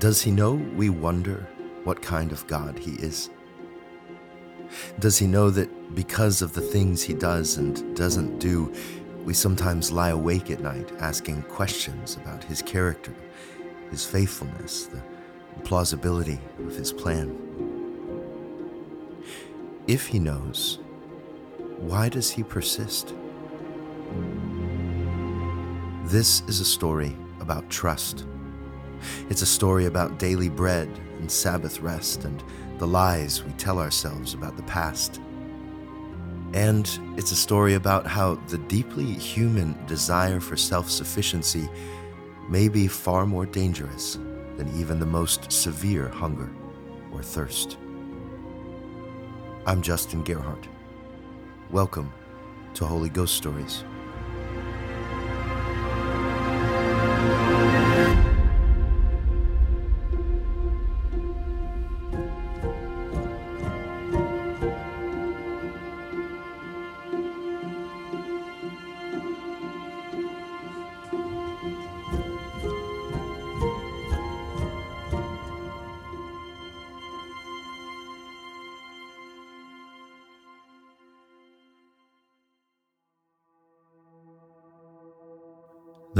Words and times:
Does 0.00 0.22
he 0.22 0.30
know 0.30 0.54
we 0.54 0.88
wonder 0.88 1.46
what 1.84 2.00
kind 2.00 2.32
of 2.32 2.46
God 2.46 2.78
he 2.78 2.92
is? 2.92 3.28
Does 4.98 5.18
he 5.18 5.26
know 5.26 5.50
that 5.50 5.94
because 5.94 6.40
of 6.40 6.54
the 6.54 6.62
things 6.62 7.02
he 7.02 7.12
does 7.12 7.58
and 7.58 7.94
doesn't 7.94 8.38
do, 8.38 8.72
we 9.26 9.34
sometimes 9.34 9.92
lie 9.92 10.08
awake 10.08 10.50
at 10.50 10.62
night 10.62 10.90
asking 11.00 11.42
questions 11.42 12.16
about 12.16 12.42
his 12.42 12.62
character, 12.62 13.14
his 13.90 14.06
faithfulness, 14.06 14.86
the 14.86 15.02
plausibility 15.64 16.40
of 16.60 16.74
his 16.74 16.94
plan? 16.94 17.36
If 19.86 20.06
he 20.06 20.18
knows, 20.18 20.78
why 21.76 22.08
does 22.08 22.30
he 22.30 22.42
persist? 22.42 23.12
This 26.04 26.40
is 26.48 26.60
a 26.60 26.64
story 26.64 27.14
about 27.38 27.68
trust. 27.68 28.24
It's 29.28 29.42
a 29.42 29.46
story 29.46 29.86
about 29.86 30.18
daily 30.18 30.48
bread 30.48 30.88
and 31.18 31.30
Sabbath 31.30 31.80
rest 31.80 32.24
and 32.24 32.42
the 32.78 32.86
lies 32.86 33.44
we 33.44 33.52
tell 33.52 33.78
ourselves 33.78 34.34
about 34.34 34.56
the 34.56 34.62
past. 34.64 35.20
And 36.52 36.90
it's 37.16 37.30
a 37.30 37.36
story 37.36 37.74
about 37.74 38.06
how 38.06 38.34
the 38.48 38.58
deeply 38.58 39.04
human 39.04 39.76
desire 39.86 40.40
for 40.40 40.56
self 40.56 40.90
sufficiency 40.90 41.68
may 42.48 42.68
be 42.68 42.88
far 42.88 43.26
more 43.26 43.46
dangerous 43.46 44.18
than 44.56 44.68
even 44.76 44.98
the 44.98 45.06
most 45.06 45.52
severe 45.52 46.08
hunger 46.08 46.50
or 47.12 47.22
thirst. 47.22 47.78
I'm 49.66 49.82
Justin 49.82 50.24
Gerhardt. 50.24 50.66
Welcome 51.70 52.12
to 52.74 52.84
Holy 52.84 53.08
Ghost 53.08 53.34
Stories. 53.34 53.84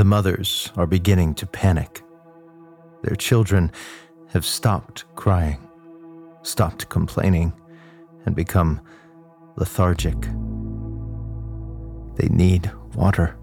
The 0.00 0.04
mothers 0.04 0.72
are 0.78 0.86
beginning 0.86 1.34
to 1.34 1.46
panic. 1.46 2.02
Their 3.02 3.16
children 3.16 3.70
have 4.28 4.46
stopped 4.46 5.04
crying, 5.14 5.58
stopped 6.40 6.88
complaining, 6.88 7.52
and 8.24 8.34
become 8.34 8.80
lethargic. 9.56 10.18
They 12.16 12.28
need 12.30 12.72
water. 12.94 13.36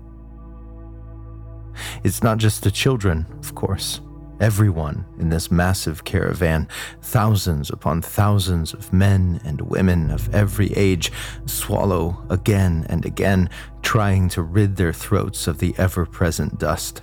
It's 2.03 2.23
not 2.23 2.39
just 2.39 2.63
the 2.63 2.71
children, 2.71 3.27
of 3.37 3.53
course. 3.53 4.01
Everyone 4.39 5.05
in 5.19 5.29
this 5.29 5.49
massive 5.49 6.03
caravan, 6.03 6.67
thousands 7.01 7.71
upon 7.71 8.03
thousands 8.03 8.73
of 8.73 8.93
men 8.93 9.41
and 9.43 9.61
women 9.61 10.11
of 10.11 10.33
every 10.33 10.71
age, 10.73 11.11
swallow 11.45 12.23
again 12.29 12.85
and 12.87 13.03
again, 13.03 13.49
trying 13.81 14.29
to 14.29 14.43
rid 14.43 14.75
their 14.75 14.93
throats 14.93 15.47
of 15.47 15.57
the 15.57 15.73
ever 15.77 16.05
present 16.05 16.59
dust. 16.59 17.01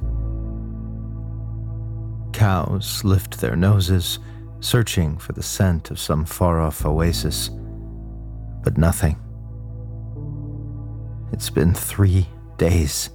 Cows 2.33 3.03
lift 3.03 3.41
their 3.41 3.57
noses, 3.57 4.21
searching 4.61 5.19
for 5.19 5.33
the 5.33 5.43
scent 5.43 5.91
of 5.91 5.99
some 5.99 6.25
far 6.25 6.61
off 6.61 6.87
oasis, 6.87 7.51
but 8.63 8.79
nothing. 8.79 9.19
It's 11.33 11.51
been 11.51 11.75
three 11.75 12.29
days. 12.59 13.11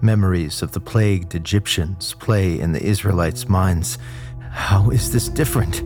Memories 0.00 0.62
of 0.62 0.72
the 0.72 0.80
plagued 0.80 1.34
Egyptians 1.34 2.14
play 2.14 2.58
in 2.58 2.72
the 2.72 2.82
Israelites' 2.82 3.48
minds. 3.48 3.98
How 4.50 4.90
is 4.90 5.12
this 5.12 5.28
different? 5.28 5.82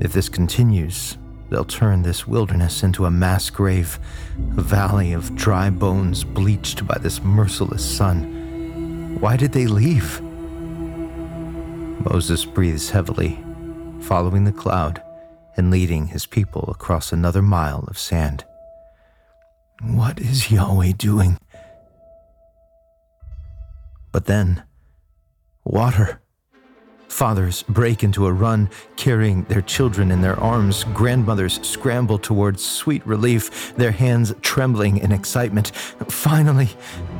If 0.00 0.12
this 0.12 0.28
continues, 0.28 1.18
they'll 1.50 1.64
turn 1.64 2.02
this 2.02 2.26
wilderness 2.26 2.82
into 2.82 3.04
a 3.04 3.10
mass 3.10 3.50
grave, 3.50 3.98
a 4.56 4.62
valley 4.62 5.12
of 5.12 5.34
dry 5.36 5.70
bones 5.70 6.24
bleached 6.24 6.86
by 6.86 6.98
this 6.98 7.22
merciless 7.22 7.84
sun. 7.84 9.18
Why 9.20 9.36
did 9.36 9.52
they 9.52 9.66
leave? 9.66 10.20
Moses 12.10 12.44
breathes 12.46 12.90
heavily, 12.90 13.38
following 14.00 14.44
the 14.44 14.52
cloud 14.52 15.02
and 15.56 15.70
leading 15.70 16.06
his 16.06 16.24
people 16.24 16.70
across 16.70 17.12
another 17.12 17.42
mile 17.42 17.84
of 17.88 17.98
sand. 17.98 18.44
What 19.82 20.18
is 20.18 20.50
Yahweh 20.50 20.92
doing? 20.96 21.38
But 24.12 24.26
then, 24.26 24.64
water. 25.64 26.20
Fathers 27.08 27.64
break 27.64 28.04
into 28.04 28.26
a 28.26 28.32
run, 28.32 28.70
carrying 28.96 29.42
their 29.44 29.60
children 29.60 30.10
in 30.10 30.20
their 30.20 30.38
arms. 30.38 30.84
Grandmothers 30.94 31.60
scramble 31.66 32.18
towards 32.18 32.64
sweet 32.64 33.04
relief, 33.04 33.74
their 33.76 33.90
hands 33.90 34.32
trembling 34.42 34.98
in 34.98 35.10
excitement. 35.10 35.68
Finally, 36.08 36.70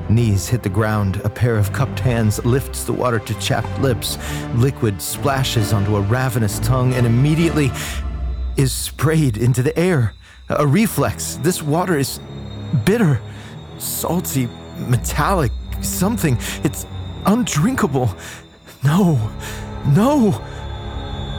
knees 0.09 0.49
hit 0.49 0.63
the 0.63 0.69
ground. 0.69 1.21
A 1.25 1.29
pair 1.29 1.57
of 1.57 1.73
cupped 1.73 1.99
hands 1.99 2.43
lifts 2.45 2.85
the 2.85 2.93
water 2.93 3.19
to 3.19 3.35
chapped 3.41 3.81
lips. 3.81 4.17
Liquid 4.55 5.03
splashes 5.03 5.73
onto 5.73 5.97
a 5.97 6.01
ravenous 6.01 6.61
tongue 6.61 6.95
and 6.95 7.05
immediately 7.05 7.71
is 8.57 8.73
sprayed 8.73 9.37
into 9.37 9.63
the 9.63 9.77
air. 9.79 10.15
A 10.49 10.67
reflex. 10.67 11.35
This 11.43 11.63
water 11.63 11.99
is 11.99 12.21
bitter, 12.85 13.21
salty, 13.79 14.49
metallic, 14.79 15.53
something. 15.83 16.39
It's 16.65 16.87
undrinkable. 17.27 18.15
No, 18.85 19.17
no. 19.89 20.43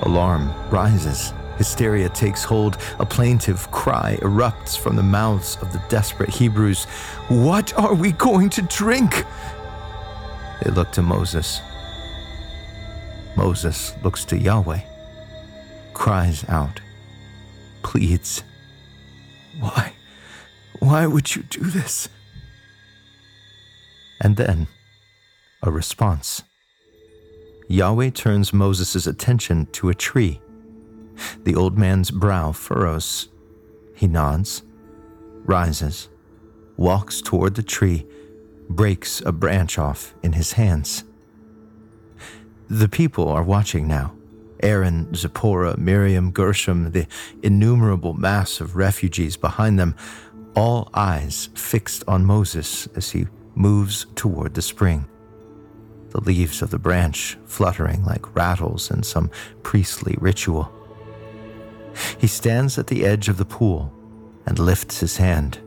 Alarm 0.04 0.54
rises. 0.70 1.34
Hysteria 1.58 2.10
takes 2.10 2.44
hold. 2.44 2.78
A 3.00 3.06
plaintive 3.06 3.70
cry 3.72 4.18
erupts 4.22 4.78
from 4.78 4.96
the 4.96 5.04
mouths 5.04 5.58
of 5.62 5.72
the 5.74 5.82
desperate 5.90 6.30
Hebrews. 6.30 6.86
What 7.30 7.78
are 7.78 7.94
we 7.94 8.12
going 8.14 8.50
to 8.52 8.62
drink? 8.64 9.26
They 10.64 10.72
look 10.72 10.92
to 10.94 11.02
Moses. 11.02 11.62
Moses 13.36 13.94
looks 14.04 14.26
to 14.26 14.38
Yahweh, 14.38 14.82
cries 15.94 16.48
out, 16.50 16.82
pleads, 17.82 18.44
Why? 19.60 19.94
Why 20.80 21.06
would 21.06 21.36
you 21.36 21.44
do 21.44 21.62
this? 21.62 22.10
And 24.22 24.38
then, 24.38 24.68
a 25.64 25.72
response. 25.72 26.44
Yahweh 27.68 28.12
turns 28.12 28.54
Moses' 28.54 29.08
attention 29.08 29.66
to 29.74 29.90
a 29.90 29.96
tree. 29.96 30.40
The 31.44 31.56
old 31.56 31.78
man's 31.78 32.12
brow 32.12 32.52
furrows. 32.52 33.30
He 33.96 34.08
nods, 34.08 34.62
rises, 35.44 36.10
walks 36.78 37.20
toward 37.22 37.56
the 37.56 37.64
tree, 37.64 38.06
breaks 38.70 39.22
a 39.22 39.32
branch 39.32 39.80
off 39.80 40.14
in 40.22 40.34
his 40.34 40.54
hands. 40.54 41.04
The 42.70 42.90
people 42.90 43.28
are 43.28 43.44
watching 43.44 43.88
now. 43.88 44.14
Aaron, 44.62 45.14
Zipporah, 45.16 45.78
Miriam, 45.78 46.32
Gershom, 46.32 46.92
the 46.92 47.08
innumerable 47.42 48.14
mass 48.14 48.62
of 48.62 48.76
refugees 48.76 49.36
behind 49.36 49.80
them, 49.80 49.96
all 50.56 50.90
eyes 50.94 51.50
fixed 51.56 52.04
on 52.08 52.24
Moses 52.24 52.88
as 52.96 53.10
he 53.12 53.26
moves 53.56 54.06
toward 54.16 54.54
the 54.54 54.62
spring 54.62 55.08
the 56.12 56.22
leaves 56.22 56.62
of 56.62 56.70
the 56.70 56.80
branch 56.80 57.38
fluttering 57.46 58.04
like 58.04 58.36
rattles 58.36 58.92
in 58.92 59.04
some 59.04 59.32
priestly 59.64 60.16
ritual. 60.20 60.72
He 62.18 62.28
stands 62.28 62.78
at 62.78 62.88
the 62.88 63.06
edge 63.06 63.28
of 63.28 63.38
the 63.38 63.46
pool 63.46 63.94
and 64.46 64.60
lifts 64.60 65.00
his 65.00 65.18
hand, 65.18 65.60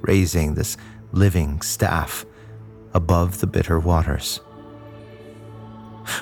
raising 0.00 0.54
this 0.54 0.76
living 1.12 1.60
staff 1.60 2.24
above 2.92 3.40
the 3.40 3.46
bitter 3.46 3.78
waters. 3.78 4.40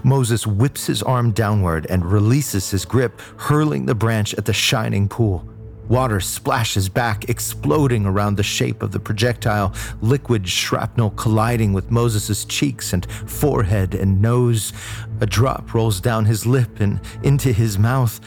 Moses 0.03 0.47
whips 0.47 0.87
his 0.87 1.03
arm 1.03 1.31
downward 1.31 1.87
and 1.89 2.05
releases 2.05 2.71
his 2.71 2.85
grip, 2.85 3.21
hurling 3.37 3.87
the 3.87 3.95
branch 3.95 4.35
at 4.35 4.45
the 4.45 4.53
shining 4.53 5.09
pool. 5.09 5.49
Water 5.89 6.21
splashes 6.21 6.89
back, 6.89 7.29
exploding 7.31 8.05
around 8.05 8.37
the 8.37 8.43
shape 8.43 8.83
of 8.83 8.93
the 8.93 9.01
projectile, 9.01 9.75
liquid 10.03 10.47
shrapnel 10.47 11.11
colliding 11.11 11.73
with 11.73 11.91
Moses' 11.91 12.45
cheeks 12.45 12.93
and 12.93 13.11
forehead 13.11 13.95
and 13.95 14.21
nose. 14.21 14.73
A 15.21 15.27
drop 15.27 15.73
rolls 15.73 16.01
down 16.01 16.27
his 16.27 16.45
lip 16.45 16.81
and 16.81 17.01
into 17.23 17.53
his 17.53 17.79
mouth, 17.79 18.21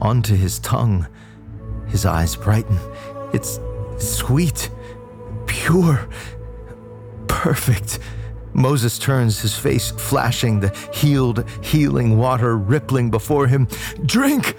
onto 0.00 0.34
his 0.34 0.58
tongue. 0.58 1.06
His 1.86 2.04
eyes 2.04 2.34
brighten. 2.34 2.78
It's 3.32 3.60
sweet, 3.98 4.70
pure, 5.46 6.08
perfect. 7.28 8.00
Moses 8.54 8.98
turns, 8.98 9.40
his 9.40 9.56
face 9.56 9.92
flashing, 9.92 10.58
the 10.58 10.74
healed, 10.92 11.48
healing 11.62 12.18
water 12.18 12.58
rippling 12.58 13.08
before 13.10 13.46
him. 13.46 13.68
Drink! 14.04 14.56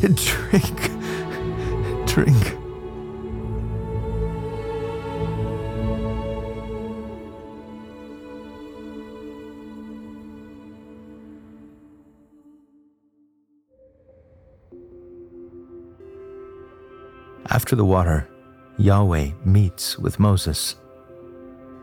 Drink! 0.00 0.95
Drink! 2.16 2.56
After 17.50 17.76
the 17.76 17.84
water, 17.84 18.26
Yahweh 18.78 19.32
meets 19.44 19.98
with 19.98 20.18
Moses. 20.18 20.76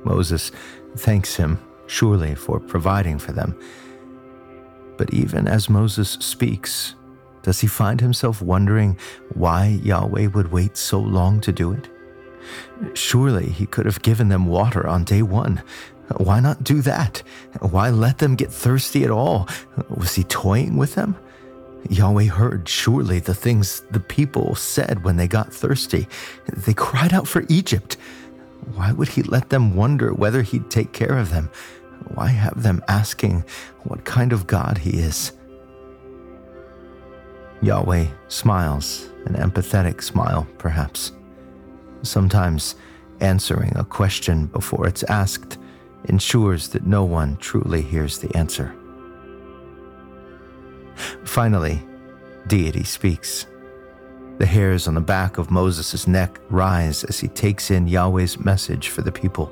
Moses 0.04 0.52
thanks 0.98 1.36
him, 1.36 1.60
surely, 1.86 2.34
for 2.34 2.60
providing 2.60 3.20
for 3.20 3.34
them. 3.34 3.56
But 4.98 5.14
even 5.14 5.48
as 5.48 5.70
Moses 5.70 6.14
speaks, 6.14 6.96
does 7.44 7.60
he 7.60 7.68
find 7.68 8.02
himself 8.02 8.42
wondering 8.42 8.98
why 9.34 9.80
Yahweh 9.84 10.28
would 10.28 10.52
wait 10.52 10.76
so 10.78 11.00
long 11.00 11.40
to 11.42 11.52
do 11.52 11.72
it? 11.72 11.90
Surely 12.94 13.50
he 13.50 13.66
could 13.66 13.86
have 13.86 14.02
given 14.02 14.30
them 14.30 14.46
water 14.48 14.88
on 14.88 15.04
day 15.04 15.22
one. 15.22 15.62
Why 16.18 16.40
not 16.40 16.64
do 16.64 16.82
that? 16.82 17.24
Why 17.60 17.90
let 17.90 18.18
them 18.18 18.36
get 18.36 18.52
thirsty 18.52 19.04
at 19.04 19.12
all? 19.12 19.48
Was 19.90 20.16
he 20.16 20.24
toying 20.24 20.78
with 20.78 20.96
them? 20.96 21.16
Yahweh 21.90 22.26
heard 22.26 22.68
surely 22.68 23.20
the 23.20 23.34
things 23.34 23.84
the 23.92 24.00
people 24.00 24.56
said 24.56 25.04
when 25.04 25.18
they 25.18 25.28
got 25.28 25.54
thirsty. 25.54 26.08
They 26.48 26.74
cried 26.74 27.14
out 27.14 27.28
for 27.28 27.44
Egypt. 27.50 27.98
Why 28.76 28.92
would 28.94 29.10
he 29.10 29.24
let 29.24 29.50
them 29.50 29.76
wonder 29.76 30.14
whether 30.14 30.42
he'd 30.42 30.70
take 30.70 30.94
care 30.94 31.18
of 31.18 31.30
them? 31.30 31.50
Why 32.14 32.28
have 32.28 32.64
them 32.64 32.82
asking 32.88 33.44
what 33.84 34.06
kind 34.06 34.32
of 34.32 34.48
God 34.48 34.78
he 34.80 34.92
is? 34.92 35.34
Yahweh 37.64 38.08
smiles, 38.28 39.10
an 39.26 39.36
empathetic 39.36 40.04
smile, 40.04 40.46
perhaps. 40.58 41.14
Sometimes 42.02 42.76
answering 43.22 43.72
a 43.78 43.86
question 43.86 44.48
before 44.48 44.86
it's 44.86 45.04
asked 45.04 45.58
ensures 46.06 46.68
that 46.68 46.86
no 46.86 47.06
one 47.06 47.38
truly 47.38 47.82
hears 47.82 48.18
the 48.18 48.36
answer. 48.36 48.76
Finally, 51.24 51.82
deity 52.48 52.84
speaks. 52.84 53.46
The 54.40 54.46
hairs 54.46 54.90
on 54.90 54.96
the 54.96 55.02
back 55.02 55.38
of 55.38 55.50
Moses' 55.50 56.06
neck 56.06 56.42
rise 56.50 57.06
as 57.06 57.20
he 57.20 57.30
takes 57.30 57.72
in 57.72 57.88
Yahweh's 57.88 58.38
message 58.38 58.90
for 58.90 59.04
the 59.04 59.12
people. 59.12 59.50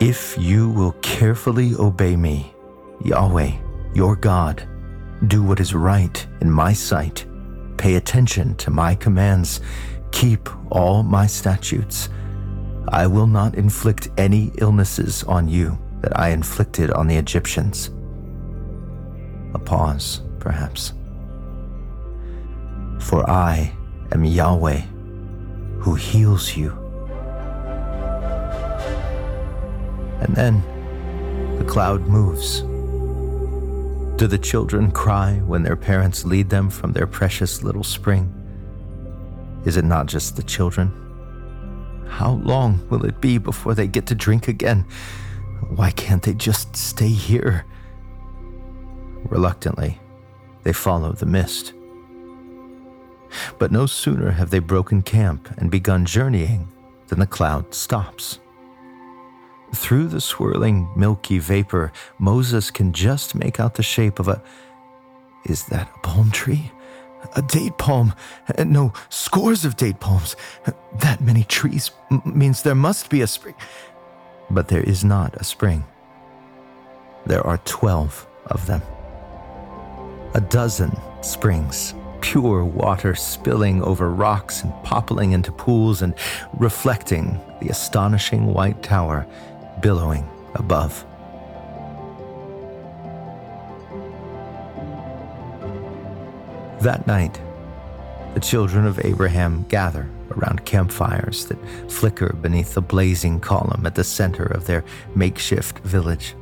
If 0.00 0.36
you 0.38 0.68
will 0.68 0.92
carefully 1.00 1.74
obey 1.76 2.14
me, 2.14 2.52
Yahweh, 3.02 3.52
your 3.94 4.16
God, 4.16 4.68
do 5.28 5.42
what 5.42 5.60
is 5.60 5.74
right 5.74 6.26
in 6.40 6.50
my 6.50 6.72
sight, 6.72 7.26
pay 7.76 7.96
attention 7.96 8.54
to 8.56 8.70
my 8.70 8.94
commands, 8.94 9.60
keep 10.12 10.48
all 10.70 11.02
my 11.02 11.26
statutes, 11.26 12.08
I 12.88 13.06
will 13.06 13.26
not 13.26 13.54
inflict 13.54 14.08
any 14.18 14.52
illnesses 14.58 15.24
on 15.24 15.48
you 15.48 15.78
that 16.02 16.18
I 16.18 16.28
inflicted 16.28 16.90
on 16.90 17.06
the 17.06 17.16
Egyptians. 17.16 17.90
A 19.54 19.58
pause, 19.58 20.20
perhaps. 20.38 20.92
For 23.00 23.28
I 23.28 23.72
am 24.12 24.24
Yahweh, 24.24 24.80
who 25.78 25.94
heals 25.94 26.56
you. 26.56 26.70
And 30.20 30.34
then 30.34 30.62
the 31.58 31.64
cloud 31.64 32.02
moves. 32.02 32.62
Do 34.16 34.28
the 34.28 34.38
children 34.38 34.92
cry 34.92 35.40
when 35.44 35.64
their 35.64 35.74
parents 35.74 36.24
lead 36.24 36.48
them 36.48 36.70
from 36.70 36.92
their 36.92 37.06
precious 37.06 37.64
little 37.64 37.82
spring? 37.82 38.32
Is 39.64 39.76
it 39.76 39.84
not 39.84 40.06
just 40.06 40.36
the 40.36 40.42
children? 40.44 40.92
How 42.08 42.34
long 42.44 42.86
will 42.88 43.04
it 43.04 43.20
be 43.20 43.38
before 43.38 43.74
they 43.74 43.88
get 43.88 44.06
to 44.06 44.14
drink 44.14 44.46
again? 44.46 44.86
Why 45.70 45.90
can't 45.90 46.22
they 46.22 46.34
just 46.34 46.76
stay 46.76 47.08
here? 47.08 47.64
Reluctantly, 49.24 49.98
they 50.62 50.72
follow 50.72 51.12
the 51.12 51.26
mist. 51.26 51.72
But 53.58 53.72
no 53.72 53.86
sooner 53.86 54.30
have 54.30 54.50
they 54.50 54.60
broken 54.60 55.02
camp 55.02 55.48
and 55.58 55.72
begun 55.72 56.04
journeying 56.04 56.72
than 57.08 57.18
the 57.18 57.26
cloud 57.26 57.74
stops. 57.74 58.38
Through 59.74 60.08
the 60.08 60.20
swirling 60.20 60.88
milky 60.96 61.38
vapor, 61.38 61.92
Moses 62.18 62.70
can 62.70 62.92
just 62.92 63.34
make 63.34 63.58
out 63.58 63.74
the 63.74 63.82
shape 63.82 64.18
of 64.18 64.28
a. 64.28 64.42
Is 65.44 65.64
that 65.66 65.90
a 65.94 65.98
palm 66.00 66.30
tree? 66.30 66.70
A 67.36 67.42
date 67.42 67.76
palm? 67.78 68.14
No, 68.64 68.92
scores 69.08 69.64
of 69.64 69.76
date 69.76 69.98
palms. 70.00 70.36
That 71.00 71.20
many 71.20 71.44
trees 71.44 71.90
m- 72.10 72.22
means 72.24 72.62
there 72.62 72.74
must 72.74 73.10
be 73.10 73.22
a 73.22 73.26
spring. 73.26 73.54
But 74.50 74.68
there 74.68 74.82
is 74.82 75.04
not 75.04 75.34
a 75.36 75.44
spring. 75.44 75.84
There 77.26 77.44
are 77.46 77.58
12 77.64 78.26
of 78.46 78.66
them 78.66 78.82
a 80.34 80.40
dozen 80.40 80.96
springs, 81.22 81.94
pure 82.20 82.64
water 82.64 83.14
spilling 83.14 83.82
over 83.82 84.10
rocks 84.10 84.62
and 84.62 84.72
poppling 84.82 85.32
into 85.32 85.52
pools 85.52 86.02
and 86.02 86.14
reflecting 86.58 87.40
the 87.60 87.68
astonishing 87.68 88.52
white 88.52 88.82
tower 88.82 89.26
billowing 89.84 90.26
above. 90.54 91.04
That 96.80 97.06
night, 97.06 97.38
the 98.32 98.40
children 98.40 98.86
of 98.86 98.98
Abraham 99.04 99.66
gather 99.68 100.08
around 100.30 100.64
campfires 100.64 101.44
that 101.48 101.90
flicker 101.90 102.32
beneath 102.32 102.72
the 102.72 102.80
blazing 102.80 103.40
column 103.40 103.84
at 103.84 103.94
the 103.94 104.04
center 104.04 104.44
of 104.44 104.64
their 104.64 104.84
makeshift 105.14 105.80
village. 105.80 106.34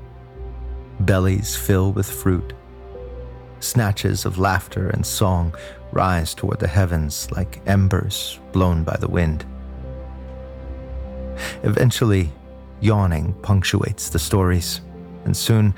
Bellies 1.01 1.57
fill 1.57 1.91
with 1.91 2.09
fruit 2.09 2.53
Snatches 3.59 4.25
of 4.25 4.39
laughter 4.39 4.89
and 4.91 5.05
song 5.05 5.53
rise 5.91 6.33
toward 6.33 6.61
the 6.61 6.69
heavens 6.69 7.31
like 7.33 7.61
embers 7.67 8.39
blown 8.53 8.85
by 8.85 8.97
the 8.99 9.09
wind. 9.09 9.45
Eventually, 11.63 12.31
yawning 12.83 13.33
punctuates 13.43 14.11
the 14.11 14.19
stories, 14.19 14.81
and 15.25 15.37
soon 15.37 15.73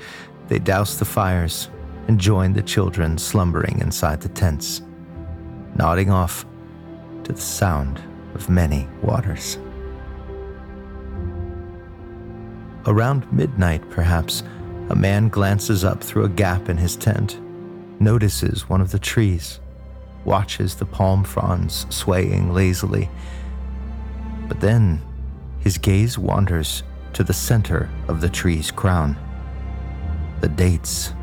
they 0.47 0.59
douse 0.59 0.97
the 0.97 1.05
fires 1.05 1.69
and 2.07 2.19
join 2.19 2.51
the 2.51 2.61
children 2.61 3.17
slumbering 3.17 3.79
inside 3.79 4.19
the 4.19 4.29
tents, 4.29 4.81
nodding 5.75 6.09
off 6.09 6.45
to 7.23 7.31
the 7.31 7.41
sound 7.41 8.01
of 8.33 8.49
many 8.49 8.87
waters. 9.01 9.57
Around 12.87 13.31
midnight, 13.31 13.87
perhaps, 13.89 14.43
a 14.89 14.95
man 14.95 15.29
glances 15.29 15.83
up 15.83 16.03
through 16.03 16.25
a 16.25 16.29
gap 16.29 16.69
in 16.69 16.77
his 16.77 16.95
tent 16.95 17.39
notices 17.99 18.69
one 18.69 18.81
of 18.81 18.91
the 18.91 18.99
trees, 18.99 19.59
watches 20.23 20.75
the 20.75 20.85
palm 20.85 21.23
fronds 21.23 21.85
swaying 21.89 22.53
lazily. 22.53 23.09
But 24.47 24.59
then 24.59 25.01
his 25.59 25.79
gaze 25.79 26.17
wanders 26.19 26.83
to 27.15 27.23
the 27.23 27.33
center 27.33 27.89
of 28.09 28.19
the 28.19 28.27
tree's 28.27 28.71
crown. 28.71 29.15
The 30.41 30.49
dates 30.49 31.13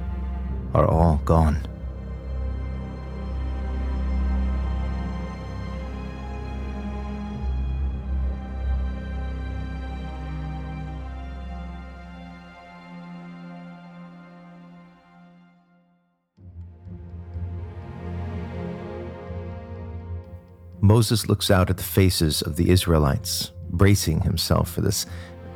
are 0.73 0.89
all 0.89 1.21
gone. 1.27 1.69
Moses 20.81 21.29
looks 21.29 21.51
out 21.51 21.69
at 21.69 21.77
the 21.77 21.83
faces 21.83 22.41
of 22.41 22.57
the 22.57 22.71
Israelites, 22.71 23.53
bracing 23.71 24.23
himself 24.23 24.71
for 24.71 24.81
this 24.81 25.07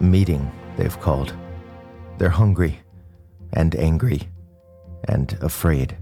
meeting 0.00 0.50
they've 0.76 1.00
called. 1.00 1.34
They're 2.18 2.28
hungry 2.28 2.80
and 3.52 3.74
angry 3.76 4.28
and 5.08 5.32
afraid. 5.42 5.96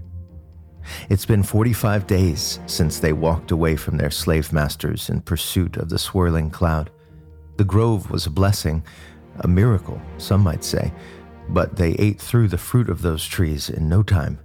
It's 1.09 1.25
been 1.25 1.43
45 1.43 2.07
days 2.07 2.59
since 2.67 2.99
they 2.99 3.13
walked 3.13 3.51
away 3.51 3.75
from 3.75 3.97
their 3.97 4.11
slave 4.11 4.53
masters 4.53 5.09
in 5.09 5.21
pursuit 5.21 5.77
of 5.77 5.89
the 5.89 5.99
swirling 5.99 6.49
cloud. 6.49 6.91
The 7.57 7.63
grove 7.63 8.11
was 8.11 8.25
a 8.25 8.31
blessing, 8.31 8.83
a 9.39 9.47
miracle, 9.47 10.01
some 10.17 10.41
might 10.41 10.63
say, 10.63 10.93
but 11.49 11.75
they 11.75 11.93
ate 11.93 12.19
through 12.19 12.49
the 12.49 12.57
fruit 12.57 12.89
of 12.89 13.01
those 13.01 13.25
trees 13.25 13.69
in 13.69 13.89
no 13.89 14.03
time, 14.03 14.39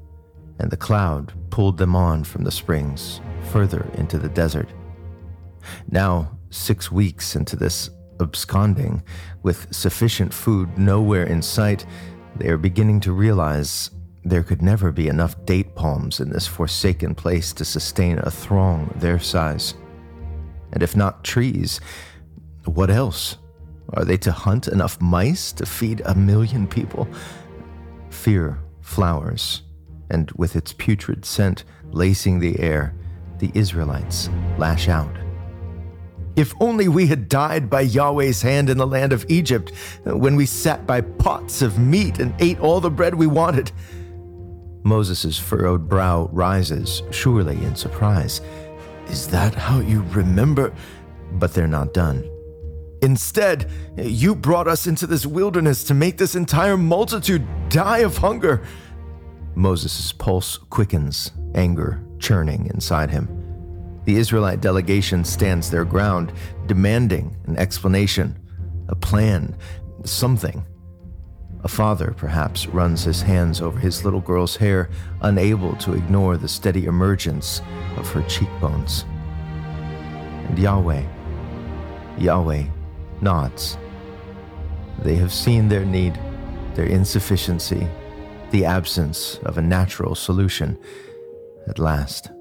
and 0.58 0.70
the 0.70 0.76
cloud 0.76 1.32
pulled 1.50 1.78
them 1.78 1.96
on 1.96 2.24
from 2.24 2.44
the 2.44 2.50
springs 2.50 3.20
further 3.50 3.90
into 3.94 4.18
the 4.18 4.28
desert. 4.28 4.68
Now, 5.90 6.38
six 6.50 6.90
weeks 6.90 7.36
into 7.36 7.56
this 7.56 7.90
absconding, 8.20 9.02
with 9.42 9.72
sufficient 9.74 10.32
food 10.32 10.78
nowhere 10.78 11.24
in 11.24 11.42
sight, 11.42 11.86
they 12.36 12.48
are 12.48 12.56
beginning 12.56 13.00
to 13.00 13.12
realize 13.12 13.90
there 14.24 14.42
could 14.42 14.62
never 14.62 14.92
be 14.92 15.08
enough 15.08 15.44
date 15.46 15.74
palms 15.74 16.20
in 16.20 16.30
this 16.30 16.46
forsaken 16.46 17.14
place 17.14 17.52
to 17.54 17.64
sustain 17.64 18.18
a 18.18 18.30
throng 18.30 18.92
their 18.96 19.18
size. 19.18 19.74
And 20.72 20.82
if 20.82 20.94
not 20.94 21.24
trees, 21.24 21.80
what 22.64 22.90
else? 22.90 23.36
Are 23.94 24.04
they 24.04 24.18
to 24.18 24.32
hunt 24.32 24.68
enough 24.68 25.00
mice 25.00 25.52
to 25.52 25.66
feed 25.66 26.02
a 26.04 26.14
million 26.14 26.68
people? 26.68 27.08
Fear 28.10 28.60
flowers, 28.80 29.62
and 30.10 30.30
with 30.32 30.54
its 30.54 30.72
putrid 30.72 31.24
scent 31.24 31.64
lacing 31.90 32.38
the 32.38 32.60
air, 32.60 32.94
the 33.38 33.50
Israelites 33.54 34.28
lash 34.58 34.88
out. 34.88 35.16
If 36.36 36.54
only 36.60 36.88
we 36.88 37.06
had 37.06 37.28
died 37.28 37.68
by 37.68 37.82
Yahweh's 37.82 38.42
hand 38.42 38.70
in 38.70 38.78
the 38.78 38.86
land 38.86 39.12
of 39.12 39.26
Egypt, 39.28 39.72
uh, 40.06 40.16
when 40.16 40.36
we 40.36 40.46
sat 40.46 40.86
by 40.86 41.00
pots 41.00 41.62
of 41.62 41.78
meat 41.78 42.18
and 42.18 42.34
ate 42.38 42.60
all 42.60 42.80
the 42.80 42.90
bread 42.90 43.14
we 43.14 43.26
wanted. 43.26 43.72
Moses' 44.82 45.38
furrowed 45.38 45.88
brow 45.88 46.28
rises, 46.32 47.02
surely 47.10 47.56
in 47.64 47.74
surprise. 47.74 48.40
Is 49.08 49.26
that 49.28 49.54
how 49.54 49.80
you 49.80 50.02
remember? 50.10 50.72
But 51.32 51.52
they're 51.52 51.66
not 51.66 51.92
done. 51.92 52.28
Instead, 53.02 53.70
you 53.96 54.34
brought 54.34 54.68
us 54.68 54.86
into 54.86 55.06
this 55.06 55.26
wilderness 55.26 55.84
to 55.84 55.94
make 55.94 56.16
this 56.16 56.34
entire 56.34 56.76
multitude 56.76 57.46
die 57.68 57.98
of 57.98 58.18
hunger. 58.18 58.62
Moses' 59.54 60.12
pulse 60.12 60.58
quickens, 60.58 61.32
anger 61.54 62.02
churning 62.18 62.70
inside 62.72 63.10
him. 63.10 63.39
The 64.10 64.16
Israelite 64.16 64.60
delegation 64.60 65.24
stands 65.24 65.70
their 65.70 65.84
ground, 65.84 66.32
demanding 66.66 67.36
an 67.46 67.56
explanation, 67.56 68.36
a 68.88 68.96
plan, 68.96 69.56
something. 70.02 70.66
A 71.62 71.68
father, 71.68 72.12
perhaps, 72.16 72.66
runs 72.66 73.04
his 73.04 73.22
hands 73.22 73.60
over 73.60 73.78
his 73.78 74.04
little 74.04 74.20
girl's 74.20 74.56
hair, 74.56 74.90
unable 75.20 75.76
to 75.76 75.92
ignore 75.92 76.36
the 76.36 76.48
steady 76.48 76.86
emergence 76.86 77.62
of 77.96 78.10
her 78.10 78.22
cheekbones. 78.22 79.04
And 80.48 80.58
Yahweh, 80.58 81.04
Yahweh 82.18 82.64
nods. 83.20 83.78
They 85.04 85.14
have 85.14 85.32
seen 85.32 85.68
their 85.68 85.84
need, 85.84 86.18
their 86.74 86.86
insufficiency, 86.86 87.86
the 88.50 88.64
absence 88.64 89.38
of 89.44 89.56
a 89.56 89.62
natural 89.62 90.16
solution. 90.16 90.76
At 91.68 91.78
last, 91.78 92.32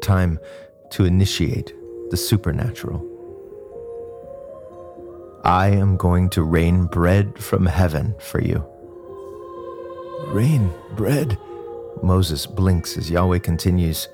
time 0.00 0.38
to 0.90 1.04
initiate 1.04 1.74
the 2.10 2.16
supernatural. 2.16 3.04
I 5.44 5.68
am 5.68 5.96
going 5.96 6.30
to 6.30 6.42
rain 6.42 6.86
bread 6.86 7.38
from 7.38 7.66
heaven 7.66 8.14
for 8.18 8.40
you. 8.40 8.64
Rain 10.28 10.72
bread? 10.96 11.38
Moses 12.02 12.46
blinks 12.46 12.96
as 12.96 13.10
Yahweh 13.10 13.38
continues. 13.38 14.08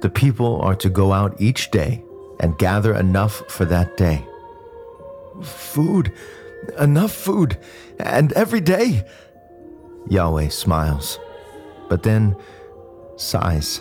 The 0.00 0.10
people 0.10 0.60
are 0.62 0.74
to 0.76 0.90
go 0.90 1.12
out 1.12 1.40
each 1.40 1.70
day 1.70 2.02
and 2.40 2.58
gather 2.58 2.94
enough 2.94 3.42
for 3.48 3.64
that 3.66 3.96
day. 3.96 4.24
Food, 5.42 6.12
enough 6.78 7.12
food, 7.12 7.56
and 7.98 8.32
every 8.32 8.60
day. 8.60 9.04
Yahweh 10.08 10.48
smiles, 10.48 11.18
but 11.88 12.02
then 12.02 12.36
sighs 13.16 13.80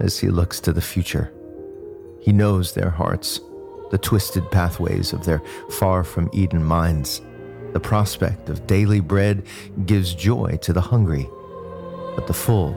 as 0.00 0.18
he 0.18 0.28
looks 0.28 0.60
to 0.60 0.72
the 0.72 0.80
future. 0.80 1.32
He 2.22 2.32
knows 2.32 2.72
their 2.72 2.90
hearts, 2.90 3.40
the 3.90 3.98
twisted 3.98 4.48
pathways 4.50 5.12
of 5.12 5.24
their 5.24 5.42
far 5.70 6.04
from 6.04 6.30
Eden 6.32 6.64
minds. 6.64 7.20
The 7.72 7.80
prospect 7.80 8.48
of 8.48 8.66
daily 8.66 9.00
bread 9.00 9.44
gives 9.86 10.14
joy 10.14 10.58
to 10.62 10.72
the 10.72 10.80
hungry, 10.80 11.28
but 12.14 12.26
the 12.26 12.32
full, 12.32 12.76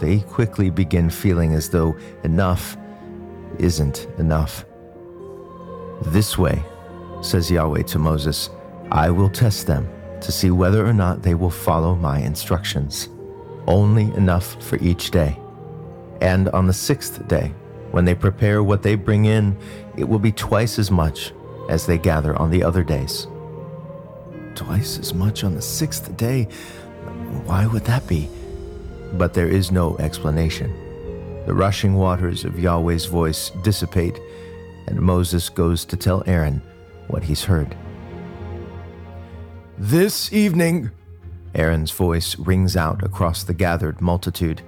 they 0.00 0.20
quickly 0.20 0.68
begin 0.68 1.10
feeling 1.10 1.54
as 1.54 1.70
though 1.70 1.96
enough 2.24 2.76
isn't 3.58 4.08
enough. 4.18 4.64
This 6.02 6.36
way, 6.36 6.62
says 7.22 7.50
Yahweh 7.50 7.82
to 7.84 7.98
Moses, 7.98 8.50
I 8.90 9.10
will 9.10 9.30
test 9.30 9.66
them 9.66 9.88
to 10.20 10.32
see 10.32 10.50
whether 10.50 10.84
or 10.84 10.92
not 10.92 11.22
they 11.22 11.34
will 11.34 11.50
follow 11.50 11.94
my 11.94 12.18
instructions. 12.18 13.08
Only 13.66 14.04
enough 14.14 14.62
for 14.62 14.76
each 14.76 15.10
day. 15.10 15.38
And 16.20 16.48
on 16.50 16.66
the 16.66 16.72
sixth 16.72 17.26
day, 17.28 17.52
when 17.96 18.04
they 18.04 18.14
prepare 18.14 18.62
what 18.62 18.82
they 18.82 18.94
bring 18.94 19.24
in, 19.24 19.56
it 19.96 20.06
will 20.06 20.18
be 20.18 20.30
twice 20.30 20.78
as 20.78 20.90
much 20.90 21.32
as 21.70 21.86
they 21.86 21.96
gather 21.96 22.36
on 22.36 22.50
the 22.50 22.62
other 22.62 22.84
days. 22.84 23.26
Twice 24.54 24.98
as 24.98 25.14
much 25.14 25.44
on 25.44 25.54
the 25.54 25.62
sixth 25.62 26.14
day? 26.14 26.44
Why 27.46 27.64
would 27.64 27.86
that 27.86 28.06
be? 28.06 28.28
But 29.14 29.32
there 29.32 29.48
is 29.48 29.72
no 29.72 29.96
explanation. 29.96 30.70
The 31.46 31.54
rushing 31.54 31.94
waters 31.94 32.44
of 32.44 32.58
Yahweh's 32.58 33.06
voice 33.06 33.48
dissipate, 33.62 34.20
and 34.88 35.00
Moses 35.00 35.48
goes 35.48 35.86
to 35.86 35.96
tell 35.96 36.22
Aaron 36.26 36.60
what 37.08 37.22
he's 37.22 37.44
heard. 37.44 37.74
This 39.78 40.34
evening, 40.34 40.90
Aaron's 41.54 41.92
voice 41.92 42.38
rings 42.38 42.76
out 42.76 43.02
across 43.02 43.42
the 43.42 43.54
gathered 43.54 44.02
multitude. 44.02 44.60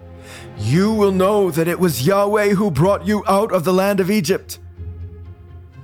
You 0.59 0.93
will 0.93 1.13
know 1.13 1.51
that 1.51 1.69
it 1.69 1.79
was 1.79 2.07
Yahweh 2.07 2.51
who 2.51 2.71
brought 2.71 3.07
you 3.07 3.25
out 3.27 3.53
of 3.53 3.65
the 3.65 3.73
land 3.73 4.01
of 4.01 4.11
Egypt. 4.11 4.59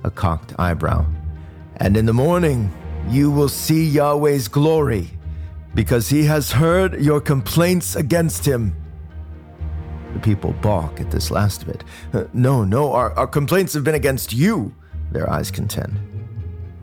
A 0.03 0.11
cocked 0.11 0.53
eyebrow. 0.59 1.05
And 1.77 1.97
in 1.97 2.05
the 2.05 2.13
morning, 2.13 2.71
you 3.09 3.31
will 3.31 3.49
see 3.49 3.85
Yahweh's 3.85 4.47
glory, 4.47 5.09
because 5.73 6.09
he 6.09 6.23
has 6.25 6.51
heard 6.51 7.01
your 7.01 7.19
complaints 7.19 7.95
against 7.95 8.45
him. 8.45 8.75
The 10.13 10.19
people 10.19 10.53
balk 10.61 11.01
at 11.01 11.11
this 11.11 11.29
last 11.29 11.65
bit. 11.65 11.83
No, 12.33 12.63
no, 12.63 12.93
our, 12.93 13.11
our 13.13 13.27
complaints 13.27 13.73
have 13.73 13.83
been 13.83 13.95
against 13.95 14.31
you, 14.31 14.73
their 15.11 15.29
eyes 15.29 15.51
contend. 15.51 15.99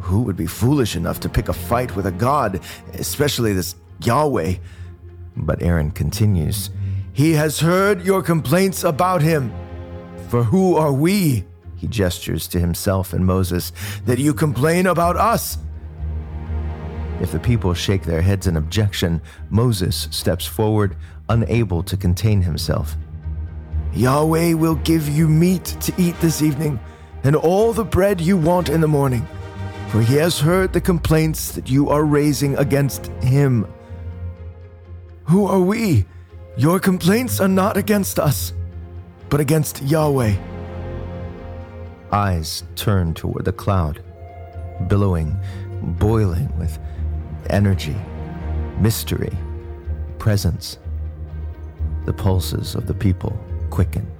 Who 0.00 0.22
would 0.22 0.36
be 0.36 0.46
foolish 0.46 0.96
enough 0.96 1.20
to 1.20 1.28
pick 1.28 1.48
a 1.48 1.52
fight 1.52 1.96
with 1.96 2.06
a 2.06 2.12
god, 2.12 2.60
especially 2.94 3.52
this 3.54 3.76
Yahweh? 4.02 4.56
But 5.36 5.62
Aaron 5.62 5.90
continues 5.90 6.70
He 7.12 7.32
has 7.32 7.60
heard 7.60 8.02
your 8.04 8.22
complaints 8.22 8.84
about 8.84 9.22
him. 9.22 9.52
For 10.28 10.42
who 10.42 10.76
are 10.76 10.92
we? 10.92 11.44
He 11.76 11.86
gestures 11.86 12.48
to 12.48 12.60
himself 12.60 13.12
and 13.12 13.26
Moses, 13.26 13.72
that 14.06 14.18
you 14.18 14.32
complain 14.32 14.86
about 14.86 15.16
us. 15.16 15.58
If 17.20 17.32
the 17.32 17.40
people 17.40 17.74
shake 17.74 18.02
their 18.02 18.22
heads 18.22 18.46
in 18.46 18.56
objection, 18.56 19.20
Moses 19.50 20.08
steps 20.10 20.46
forward, 20.46 20.96
unable 21.28 21.82
to 21.84 21.96
contain 21.96 22.42
himself. 22.42 22.96
Yahweh 23.92 24.54
will 24.54 24.76
give 24.76 25.08
you 25.08 25.28
meat 25.28 25.64
to 25.80 25.92
eat 25.98 26.18
this 26.20 26.40
evening, 26.40 26.80
and 27.24 27.36
all 27.36 27.72
the 27.72 27.84
bread 27.84 28.20
you 28.20 28.36
want 28.36 28.68
in 28.68 28.80
the 28.80 28.88
morning 28.88 29.26
for 29.92 30.00
he 30.00 30.14
has 30.14 30.40
heard 30.40 30.72
the 30.72 30.80
complaints 30.80 31.52
that 31.52 31.68
you 31.68 31.90
are 31.90 32.02
raising 32.02 32.56
against 32.56 33.08
him. 33.20 33.70
Who 35.24 35.44
are 35.44 35.60
we? 35.60 36.06
Your 36.54 36.78
complaints 36.78 37.40
are 37.40 37.48
not 37.48 37.78
against 37.78 38.18
us, 38.18 38.52
but 39.30 39.40
against 39.40 39.82
Yahweh. 39.84 40.36
Eyes 42.12 42.62
turn 42.76 43.14
toward 43.14 43.46
the 43.46 43.54
cloud, 43.54 44.02
billowing, 44.86 45.34
boiling 45.80 46.54
with 46.58 46.78
energy, 47.48 47.96
mystery, 48.78 49.32
presence. 50.18 50.76
The 52.04 52.12
pulses 52.12 52.74
of 52.74 52.86
the 52.86 52.92
people 52.92 53.34
quicken. 53.70 54.11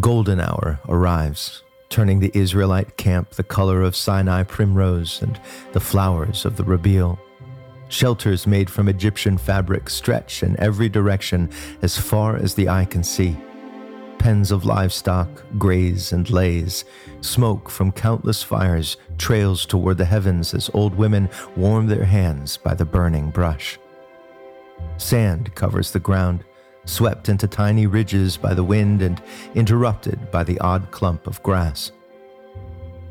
Golden 0.00 0.40
hour 0.40 0.80
arrives, 0.88 1.62
turning 1.90 2.20
the 2.20 2.30
Israelite 2.34 2.96
camp 2.96 3.30
the 3.30 3.42
color 3.42 3.82
of 3.82 3.94
Sinai 3.94 4.42
primrose 4.44 5.20
and 5.20 5.38
the 5.72 5.80
flowers 5.80 6.44
of 6.44 6.56
the 6.56 6.64
Rabiel. 6.64 7.18
Shelters 7.88 8.46
made 8.46 8.70
from 8.70 8.88
Egyptian 8.88 9.36
fabric 9.36 9.90
stretch 9.90 10.42
in 10.42 10.58
every 10.58 10.88
direction 10.88 11.50
as 11.82 11.98
far 11.98 12.36
as 12.36 12.54
the 12.54 12.68
eye 12.68 12.84
can 12.84 13.02
see. 13.02 13.36
Pens 14.18 14.50
of 14.50 14.64
livestock 14.64 15.28
graze 15.58 16.12
and 16.12 16.30
laze. 16.30 16.84
Smoke 17.20 17.68
from 17.68 17.90
countless 17.90 18.42
fires 18.42 18.96
trails 19.18 19.66
toward 19.66 19.98
the 19.98 20.04
heavens 20.04 20.54
as 20.54 20.70
old 20.72 20.94
women 20.94 21.28
warm 21.56 21.86
their 21.86 22.04
hands 22.04 22.56
by 22.56 22.74
the 22.74 22.84
burning 22.84 23.30
brush. 23.30 23.78
Sand 24.98 25.54
covers 25.54 25.90
the 25.90 26.00
ground, 26.00 26.44
swept 26.84 27.28
into 27.28 27.46
tiny 27.46 27.86
ridges 27.86 28.36
by 28.36 28.54
the 28.54 28.64
wind 28.64 29.02
and 29.02 29.22
interrupted 29.54 30.30
by 30.30 30.44
the 30.44 30.58
odd 30.60 30.90
clump 30.90 31.26
of 31.26 31.42
grass. 31.42 31.92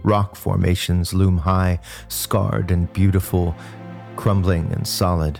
Rock 0.03 0.35
formations 0.35 1.13
loom 1.13 1.37
high, 1.37 1.79
scarred 2.07 2.71
and 2.71 2.91
beautiful, 2.93 3.55
crumbling 4.15 4.71
and 4.73 4.87
solid. 4.87 5.39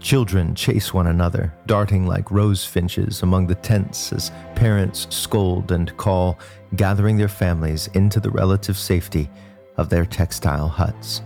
Children 0.00 0.54
chase 0.54 0.92
one 0.92 1.06
another, 1.06 1.52
darting 1.66 2.06
like 2.06 2.30
rose 2.30 2.64
finches 2.64 3.22
among 3.22 3.46
the 3.46 3.54
tents 3.54 4.12
as 4.12 4.30
parents 4.54 5.06
scold 5.10 5.72
and 5.72 5.96
call, 5.96 6.38
gathering 6.76 7.16
their 7.16 7.28
families 7.28 7.88
into 7.94 8.20
the 8.20 8.30
relative 8.30 8.76
safety 8.76 9.30
of 9.76 9.88
their 9.88 10.04
textile 10.04 10.68
huts. 10.68 11.22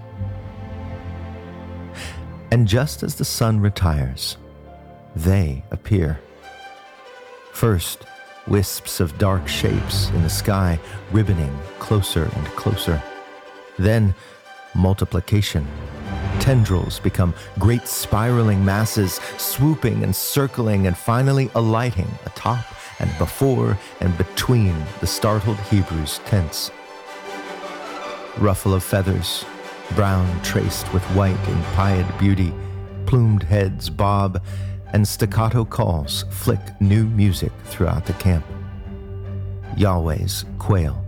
And 2.52 2.66
just 2.66 3.02
as 3.02 3.14
the 3.14 3.24
sun 3.24 3.60
retires, 3.60 4.36
they 5.24 5.62
appear. 5.70 6.20
First, 7.52 8.04
wisps 8.46 9.00
of 9.00 9.18
dark 9.18 9.46
shapes 9.46 10.08
in 10.10 10.22
the 10.22 10.30
sky, 10.30 10.78
ribboning 11.12 11.54
closer 11.78 12.30
and 12.34 12.46
closer. 12.48 13.02
Then, 13.78 14.14
multiplication. 14.74 15.66
Tendrils 16.38 17.00
become 17.00 17.34
great 17.58 17.86
spiraling 17.86 18.64
masses, 18.64 19.20
swooping 19.36 20.02
and 20.04 20.16
circling 20.16 20.86
and 20.86 20.96
finally 20.96 21.50
alighting 21.54 22.08
atop 22.24 22.64
and 22.98 23.10
before 23.18 23.78
and 24.00 24.16
between 24.16 24.74
the 25.00 25.06
startled 25.06 25.58
Hebrews' 25.70 26.20
tents. 26.24 26.70
Ruffle 28.38 28.74
of 28.74 28.82
feathers, 28.82 29.44
brown 29.96 30.40
traced 30.42 30.90
with 30.94 31.02
white 31.16 31.48
in 31.48 31.62
pied 31.74 32.06
beauty, 32.18 32.54
plumed 33.06 33.42
heads 33.42 33.90
bob, 33.90 34.42
and 34.92 35.06
staccato 35.06 35.64
calls 35.64 36.24
flick 36.30 36.60
new 36.80 37.04
music 37.04 37.52
throughout 37.64 38.06
the 38.06 38.12
camp. 38.14 38.44
Yahweh's 39.76 40.44
quail, 40.58 41.04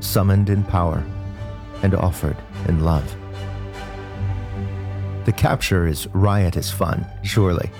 summoned 0.00 0.50
in 0.50 0.62
power 0.64 1.02
and 1.82 1.94
offered 1.94 2.36
in 2.68 2.84
love. 2.84 3.16
The 5.24 5.32
capture 5.32 5.86
is 5.86 6.06
riotous 6.08 6.70
fun, 6.70 7.06
surely. 7.22 7.70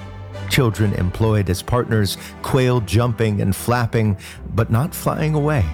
Children 0.48 0.94
employed 0.94 1.48
as 1.48 1.62
partners, 1.62 2.16
quail 2.42 2.80
jumping 2.80 3.40
and 3.40 3.54
flapping, 3.54 4.16
but 4.54 4.70
not 4.70 4.94
flying 4.94 5.34
away. 5.34 5.64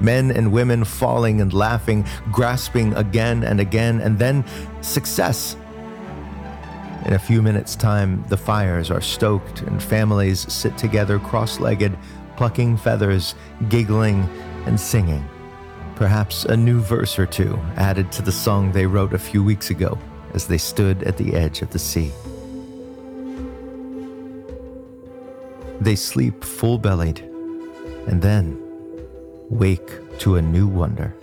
Men 0.00 0.30
and 0.30 0.52
women 0.52 0.84
falling 0.84 1.40
and 1.40 1.52
laughing, 1.52 2.06
grasping 2.32 2.94
again 2.94 3.44
and 3.44 3.60
again, 3.60 4.00
and 4.00 4.18
then 4.18 4.44
success 4.80 5.56
in 7.06 7.14
a 7.14 7.18
few 7.18 7.40
minutes' 7.40 7.74
time, 7.74 8.24
the 8.28 8.36
fires 8.36 8.90
are 8.90 9.00
stoked 9.00 9.62
and 9.62 9.82
families 9.82 10.40
sit 10.52 10.76
together 10.76 11.18
cross 11.18 11.58
legged, 11.58 11.96
plucking 12.36 12.76
feathers, 12.76 13.34
giggling, 13.68 14.28
and 14.66 14.78
singing. 14.78 15.26
Perhaps 15.96 16.44
a 16.44 16.56
new 16.56 16.80
verse 16.80 17.18
or 17.18 17.26
two 17.26 17.58
added 17.76 18.12
to 18.12 18.22
the 18.22 18.32
song 18.32 18.72
they 18.72 18.86
wrote 18.86 19.14
a 19.14 19.18
few 19.18 19.42
weeks 19.42 19.70
ago 19.70 19.98
as 20.34 20.46
they 20.46 20.58
stood 20.58 21.02
at 21.04 21.16
the 21.16 21.34
edge 21.34 21.62
of 21.62 21.70
the 21.70 21.78
sea. 21.78 22.12
They 25.80 25.96
sleep 25.96 26.44
full 26.44 26.78
bellied 26.78 27.20
and 28.06 28.20
then 28.20 28.58
wake 29.48 30.18
to 30.18 30.36
a 30.36 30.42
new 30.42 30.66
wonder. 30.66 31.14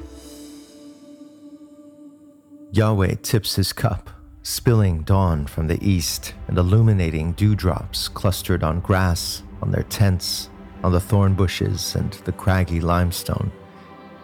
Yahweh 2.71 3.15
tips 3.21 3.55
his 3.55 3.71
cup 3.73 4.09
spilling 4.47 5.01
dawn 5.01 5.45
from 5.45 5.67
the 5.67 5.77
east 5.85 6.33
and 6.47 6.57
illuminating 6.57 7.33
dewdrops 7.33 8.07
clustered 8.07 8.63
on 8.63 8.79
grass, 8.79 9.43
on 9.61 9.71
their 9.71 9.83
tents, 9.83 10.49
on 10.85 10.93
the 10.93 11.01
thorn 11.01 11.33
bushes 11.33 11.95
and 11.95 12.13
the 12.23 12.31
craggy 12.31 12.79
limestone. 12.79 13.51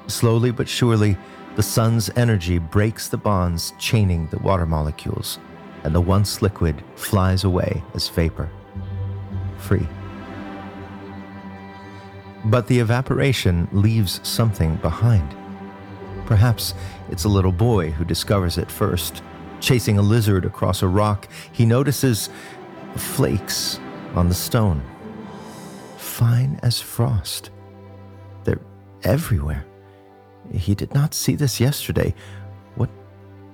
Slowly 0.07 0.49
but 0.49 0.69
surely, 0.69 1.17
the 1.57 1.61
sun's 1.61 2.09
energy 2.15 2.57
breaks 2.57 3.09
the 3.09 3.17
bonds 3.17 3.73
chaining 3.77 4.27
the 4.27 4.39
water 4.39 4.65
molecules, 4.65 5.39
and 5.83 5.93
the 5.93 5.99
once 5.99 6.41
liquid 6.41 6.81
flies 6.95 7.43
away 7.43 7.83
as 7.93 8.07
vapor. 8.07 8.49
Free. 9.57 9.85
But 12.45 12.67
the 12.67 12.79
evaporation 12.79 13.67
leaves 13.73 14.21
something 14.23 14.77
behind. 14.77 15.35
Perhaps 16.25 16.75
it's 17.09 17.25
a 17.25 17.29
little 17.29 17.51
boy 17.51 17.91
who 17.91 18.05
discovers 18.05 18.57
it 18.57 18.71
first 18.71 19.21
Chasing 19.63 19.97
a 19.97 20.01
lizard 20.01 20.43
across 20.43 20.81
a 20.81 20.87
rock, 20.89 21.29
he 21.53 21.65
notices 21.65 22.29
flakes 22.97 23.79
on 24.13 24.27
the 24.27 24.35
stone, 24.35 24.83
fine 25.95 26.59
as 26.61 26.81
frost. 26.81 27.49
They're 28.43 28.59
everywhere. 29.03 29.65
He 30.51 30.75
did 30.75 30.93
not 30.93 31.13
see 31.13 31.35
this 31.35 31.61
yesterday. 31.61 32.13
What 32.75 32.89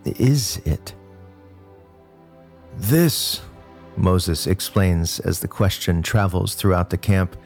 is 0.04 0.58
it? 0.66 0.96
This, 2.76 3.42
Moses 3.96 4.48
explains 4.48 5.20
as 5.20 5.42
the 5.42 5.48
question 5.48 6.02
travels 6.02 6.56
throughout 6.56 6.90
the 6.90 6.98
camp, 6.98 7.38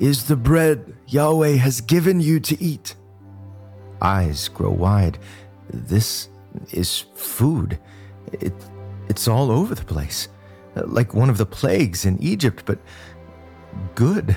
is 0.00 0.24
the 0.24 0.34
bread 0.34 0.92
Yahweh 1.06 1.54
has 1.54 1.80
given 1.80 2.20
you 2.20 2.40
to 2.40 2.60
eat. 2.60 2.96
Eyes 4.02 4.48
grow 4.48 4.70
wide. 4.70 5.18
This 5.70 6.30
is 6.72 7.04
food. 7.14 7.78
It, 8.32 8.52
it's 9.08 9.28
all 9.28 9.50
over 9.50 9.74
the 9.74 9.84
place, 9.84 10.28
uh, 10.76 10.82
like 10.86 11.14
one 11.14 11.30
of 11.30 11.38
the 11.38 11.46
plagues 11.46 12.04
in 12.04 12.20
Egypt, 12.22 12.64
but 12.66 12.78
good. 13.94 14.36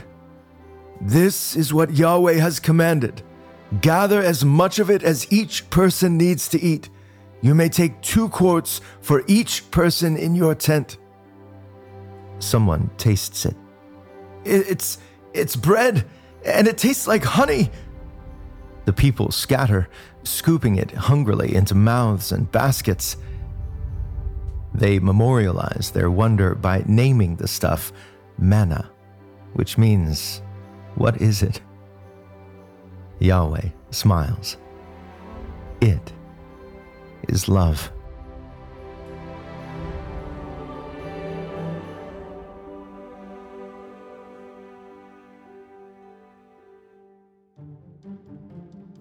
This 1.00 1.56
is 1.56 1.74
what 1.74 1.96
Yahweh 1.96 2.36
has 2.36 2.60
commanded. 2.60 3.24
Gather 3.82 4.22
as 4.22 4.44
much 4.44 4.80
of 4.80 4.90
it 4.90 5.02
as 5.02 5.32
each 5.32 5.70
person 5.70 6.18
needs 6.18 6.48
to 6.50 6.62
eat. 6.62 6.90
You 7.42 7.56
may 7.56 7.70
take 7.70 8.02
two 8.02 8.30
quarts 8.30 8.82
for 9.02 9.24
each 9.28 9.72
person 9.72 10.18
in 10.18 10.36
your 10.36 10.54
tent. 10.54 10.98
Someone 12.40 12.90
tastes 12.98 13.46
it. 13.46 13.56
It's 14.44 14.98
it's 15.34 15.56
bread 15.56 16.06
and 16.46 16.68
it 16.68 16.78
tastes 16.78 17.08
like 17.08 17.24
honey. 17.24 17.72
The 18.86 18.94
people 18.94 19.32
scatter, 19.32 19.88
scooping 20.24 20.78
it 20.78 20.92
hungrily 20.92 21.56
into 21.56 21.76
mouths 21.76 22.32
and 22.32 22.52
baskets. 22.52 23.18
They 24.74 25.00
memorialize 25.00 25.92
their 25.94 26.10
wonder 26.10 26.56
by 26.56 26.84
naming 26.88 27.36
the 27.36 27.48
stuff 27.48 27.92
manna, 28.38 28.90
which 29.54 29.78
means, 29.78 30.42
What 30.96 31.22
is 31.22 31.44
it? 31.44 31.62
Yahweh 33.20 33.70
smiles. 33.92 34.58
It 35.82 36.14
is 37.28 37.48
love. 37.48 37.92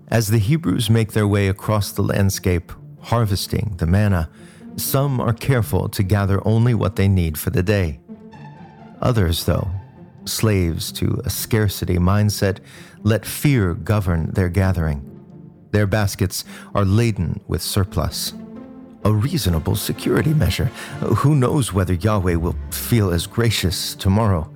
As 0.08 0.28
the 0.28 0.38
Hebrews 0.38 0.90
make 0.90 1.12
their 1.12 1.28
way 1.28 1.48
across 1.48 1.92
the 1.92 2.02
landscape, 2.02 2.72
harvesting 3.00 3.74
the 3.76 3.86
manna, 3.86 4.28
some 4.80 5.20
are 5.20 5.32
careful 5.32 5.88
to 5.90 6.02
gather 6.02 6.46
only 6.46 6.74
what 6.74 6.96
they 6.96 7.08
need 7.08 7.38
for 7.38 7.50
the 7.50 7.62
day. 7.62 8.00
Others, 9.00 9.44
though, 9.44 9.68
slaves 10.24 10.92
to 10.92 11.20
a 11.24 11.30
scarcity 11.30 11.96
mindset, 11.98 12.58
let 13.02 13.24
fear 13.24 13.74
govern 13.74 14.30
their 14.32 14.48
gathering. 14.48 15.06
Their 15.70 15.86
baskets 15.86 16.44
are 16.74 16.84
laden 16.84 17.40
with 17.46 17.62
surplus. 17.62 18.32
A 19.04 19.12
reasonable 19.12 19.76
security 19.76 20.34
measure. 20.34 20.66
Who 21.22 21.34
knows 21.34 21.72
whether 21.72 21.94
Yahweh 21.94 22.34
will 22.34 22.56
feel 22.70 23.10
as 23.10 23.26
gracious 23.26 23.94
tomorrow? 23.94 24.50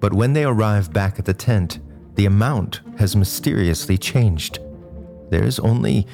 But 0.00 0.12
when 0.12 0.34
they 0.34 0.44
arrive 0.44 0.92
back 0.92 1.18
at 1.18 1.24
the 1.24 1.32
tent, 1.32 1.78
the 2.14 2.26
amount 2.26 2.80
has 2.98 3.16
mysteriously 3.16 3.96
changed. 3.96 4.58
There's 5.30 5.58
only 5.58 6.06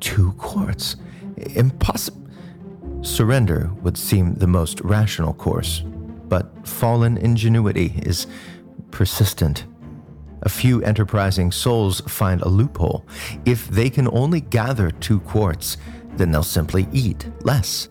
two 0.00 0.32
quarts 0.32 0.96
impossible. 1.54 2.20
Surrender 3.02 3.70
would 3.82 3.96
seem 3.96 4.34
the 4.34 4.46
most 4.46 4.80
rational 4.80 5.32
course, 5.32 5.82
but 6.28 6.66
fallen 6.66 7.16
ingenuity 7.16 7.94
is 8.02 8.26
persistent. 8.90 9.64
A 10.42 10.48
few 10.48 10.82
enterprising 10.82 11.52
souls 11.52 12.00
find 12.02 12.40
a 12.42 12.48
loophole. 12.48 13.06
If 13.44 13.68
they 13.68 13.90
can 13.90 14.08
only 14.12 14.40
gather 14.40 14.90
two 14.90 15.20
quarts, 15.20 15.76
then 16.16 16.30
they'll 16.30 16.42
simply 16.42 16.88
eat 16.92 17.28
less. 17.42 17.88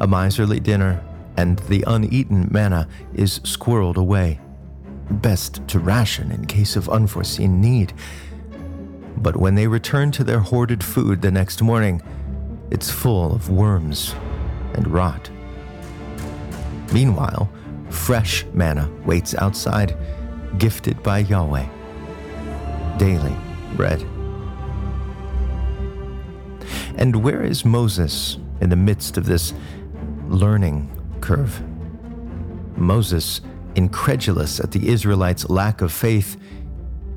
A 0.00 0.06
miserly 0.06 0.60
dinner 0.60 1.02
and 1.36 1.58
the 1.60 1.84
uneaten 1.86 2.48
manna 2.50 2.88
is 3.14 3.40
squirreled 3.40 3.96
away. 3.96 4.40
Best 5.10 5.66
to 5.68 5.78
ration 5.78 6.30
in 6.32 6.46
case 6.46 6.76
of 6.76 6.88
unforeseen 6.88 7.60
need. 7.60 7.92
But 9.16 9.36
when 9.36 9.54
they 9.54 9.66
return 9.66 10.10
to 10.12 10.24
their 10.24 10.40
hoarded 10.40 10.82
food 10.82 11.22
the 11.22 11.30
next 11.30 11.62
morning, 11.62 12.02
it's 12.70 12.90
full 12.90 13.34
of 13.34 13.50
worms 13.50 14.14
and 14.74 14.86
rot. 14.88 15.30
Meanwhile, 16.92 17.50
fresh 17.90 18.44
manna 18.52 18.90
waits 19.04 19.34
outside, 19.34 19.96
gifted 20.58 21.02
by 21.02 21.18
Yahweh. 21.20 21.66
Daily 22.98 23.36
bread. 23.76 24.00
And 26.96 27.16
where 27.22 27.42
is 27.42 27.64
Moses 27.64 28.38
in 28.60 28.68
the 28.68 28.76
midst 28.76 29.16
of 29.16 29.26
this 29.26 29.54
learning 30.28 30.90
curve? 31.20 31.62
Moses, 32.76 33.40
incredulous 33.74 34.60
at 34.60 34.72
the 34.72 34.88
Israelites' 34.88 35.48
lack 35.48 35.80
of 35.82 35.92
faith, 35.92 36.36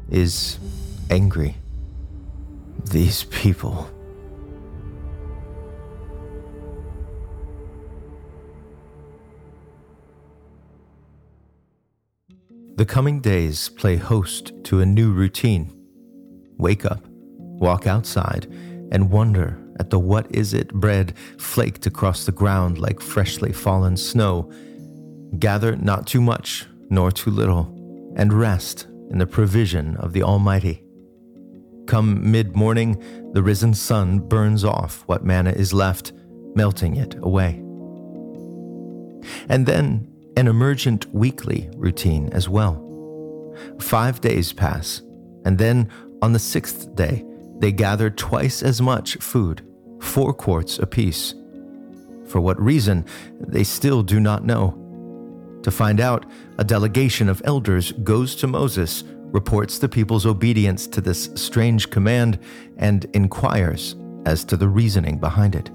is 0.10 0.60
angry. 1.10 1.58
These 2.93 3.23
people. 3.23 3.89
The 12.75 12.86
coming 12.86 13.19
days 13.19 13.69
play 13.69 13.95
host 13.95 14.51
to 14.65 14.82
a 14.82 14.86
new 14.86 15.12
routine. 15.12 15.75
Wake 16.60 16.86
up, 16.86 17.03
walk 17.08 17.88
outside, 17.88 18.45
and 18.91 19.10
wonder 19.10 19.58
at 19.79 19.89
the 19.89 19.97
what 19.97 20.27
is 20.29 20.53
it 20.53 20.71
bread 20.71 21.17
flaked 21.39 21.88
across 21.88 22.27
the 22.27 22.32
ground 22.32 22.77
like 22.77 23.01
freshly 23.01 23.53
fallen 23.53 23.97
snow. 23.97 24.51
Gather 25.39 25.75
not 25.77 26.06
too 26.06 26.21
much, 26.21 26.67
nor 26.91 27.12
too 27.12 27.32
little, 27.32 28.13
and 28.15 28.32
rest 28.32 28.86
in 29.10 29.17
the 29.17 29.25
provision 29.25 29.97
of 29.97 30.13
the 30.13 30.21
Almighty. 30.21 30.83
Come 31.86 32.32
mid 32.32 32.56
morning, 32.56 33.32
the 33.34 33.43
risen 33.43 33.74
sun 33.74 34.19
burns 34.19 34.63
off 34.63 35.04
what 35.08 35.26
manna 35.26 35.52
is 35.52 35.74
left, 35.74 36.13
melting 36.56 36.96
it 36.96 37.15
away. 37.15 37.62
And 39.50 39.65
then 39.65 40.08
an 40.38 40.48
emergent 40.48 41.13
weekly 41.13 41.69
routine 41.76 42.30
as 42.30 42.50
well. 42.50 42.80
Five 43.80 44.22
days 44.22 44.54
pass, 44.54 45.02
and 45.46 45.58
then 45.58 45.89
on 46.22 46.34
the 46.34 46.39
sixth 46.39 46.96
day, 46.96 47.26
they 47.60 47.72
gather 47.72 48.10
twice 48.10 48.63
as 48.63 48.82
much 48.82 49.15
food, 49.17 49.65
four 50.02 50.34
quarts 50.34 50.80
apiece. 50.80 51.36
For 52.26 52.41
what 52.41 52.60
reason, 52.62 53.06
they 53.39 53.63
still 53.63 54.04
do 54.04 54.19
not 54.19 54.46
know. 54.46 54.80
To 55.63 55.72
find 55.72 56.00
out, 56.00 56.26
a 56.58 56.63
delegation 56.63 57.30
of 57.30 57.41
elders 57.46 57.91
goes 58.04 58.36
to 58.38 58.48
Moses, 58.48 59.04
reports 59.34 59.80
the 59.80 59.89
people's 59.89 60.26
obedience 60.26 60.88
to 60.88 61.02
this 61.02 61.30
strange 61.36 61.89
command, 61.89 62.39
and 62.78 63.06
inquires 63.13 63.96
as 64.26 64.46
to 64.46 64.56
the 64.56 64.67
reasoning 64.67 65.17
behind 65.17 65.56
it. 65.56 65.69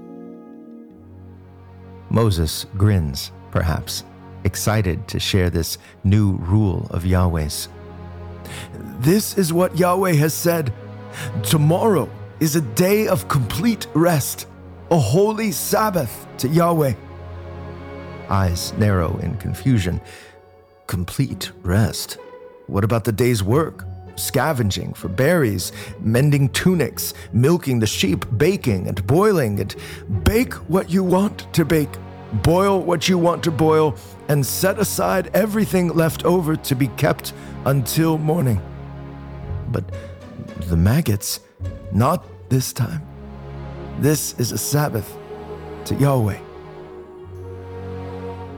Moses 2.09 2.65
grins, 2.75 3.31
perhaps 3.51 4.03
excited 4.45 5.07
to 5.09 5.19
share 5.19 5.49
this 5.49 5.77
new 6.03 6.37
rule 6.37 6.87
of 6.89 7.05
Yahweh's. 7.05 7.67
This 8.99 9.37
is 9.37 9.53
what 9.53 9.77
Yahweh 9.77 10.13
has 10.13 10.33
said 10.33 10.73
Tomorrow 11.43 12.09
is 12.39 12.55
a 12.55 12.61
day 12.61 13.07
of 13.07 13.27
complete 13.27 13.87
rest, 13.93 14.47
a 14.89 14.97
holy 14.97 15.51
Sabbath 15.51 16.27
to 16.37 16.47
Yahweh. 16.47 16.93
Eyes 18.29 18.73
narrow 18.73 19.17
in 19.17 19.35
confusion. 19.37 19.99
Complete 20.87 21.51
rest? 21.61 22.17
What 22.69 22.83
about 22.83 23.03
the 23.03 23.11
day's 23.11 23.43
work? 23.43 23.85
Scavenging 24.15 24.93
for 24.93 25.07
berries, 25.07 25.71
mending 25.99 26.49
tunics, 26.49 27.13
milking 27.31 27.79
the 27.79 27.87
sheep, 27.87 28.25
baking 28.37 28.87
and 28.87 29.05
boiling, 29.07 29.59
and 29.59 29.75
bake 30.23 30.53
what 30.69 30.89
you 30.89 31.03
want 31.03 31.51
to 31.53 31.65
bake 31.65 31.89
Boil 32.33 32.79
what 32.81 33.09
you 33.09 33.17
want 33.17 33.43
to 33.43 33.51
boil, 33.51 33.95
and 34.27 34.45
set 34.45 34.77
aside 34.77 35.31
everything 35.33 35.89
left 35.89 36.25
over 36.25 36.55
to 36.55 36.75
be 36.75 36.87
kept 36.89 37.33
until 37.65 38.17
morning. 38.19 38.61
But 39.69 39.83
the 40.67 40.77
maggots, 40.77 41.39
not 41.91 42.23
this 42.49 42.71
time. 42.71 43.01
This 43.99 44.39
is 44.39 44.51
a 44.51 44.57
Sabbath 44.57 45.17
to 45.85 45.95
Yahweh. 45.95 46.39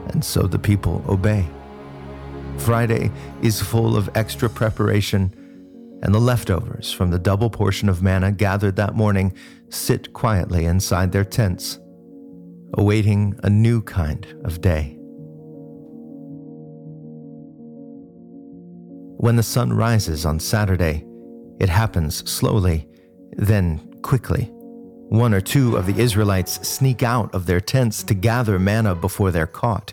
And 0.08 0.22
so 0.22 0.42
the 0.42 0.58
people 0.58 1.02
obey. 1.08 1.46
Friday 2.58 3.10
is 3.42 3.60
full 3.60 3.96
of 3.96 4.08
extra 4.14 4.48
preparation, 4.48 5.34
and 6.02 6.14
the 6.14 6.20
leftovers 6.20 6.92
from 6.92 7.10
the 7.10 7.18
double 7.18 7.50
portion 7.50 7.88
of 7.88 8.02
manna 8.02 8.32
gathered 8.32 8.76
that 8.76 8.94
morning 8.94 9.34
sit 9.68 10.12
quietly 10.12 10.64
inside 10.64 11.12
their 11.12 11.24
tents 11.24 11.78
awaiting 12.74 13.38
a 13.42 13.50
new 13.50 13.82
kind 13.82 14.26
of 14.44 14.60
day. 14.60 14.96
When 19.18 19.36
the 19.36 19.42
sun 19.42 19.72
rises 19.72 20.26
on 20.26 20.40
Saturday, 20.40 21.04
it 21.60 21.68
happens 21.68 22.28
slowly, 22.30 22.88
then 23.32 24.00
quickly. 24.02 24.50
One 25.10 25.34
or 25.34 25.40
two 25.40 25.76
of 25.76 25.86
the 25.86 26.00
Israelites 26.00 26.66
sneak 26.66 27.02
out 27.02 27.34
of 27.34 27.46
their 27.46 27.60
tents 27.60 28.02
to 28.04 28.14
gather 28.14 28.58
manna 28.58 28.94
before 28.94 29.30
they're 29.30 29.46
caught, 29.46 29.92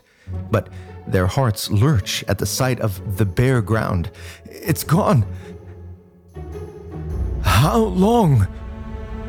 but 0.49 0.69
their 1.11 1.27
hearts 1.27 1.69
lurch 1.71 2.23
at 2.27 2.37
the 2.37 2.45
sight 2.45 2.79
of 2.79 3.17
the 3.17 3.25
bare 3.25 3.61
ground. 3.61 4.11
It's 4.45 4.83
gone. 4.83 5.25
How 7.43 7.77
long? 7.77 8.47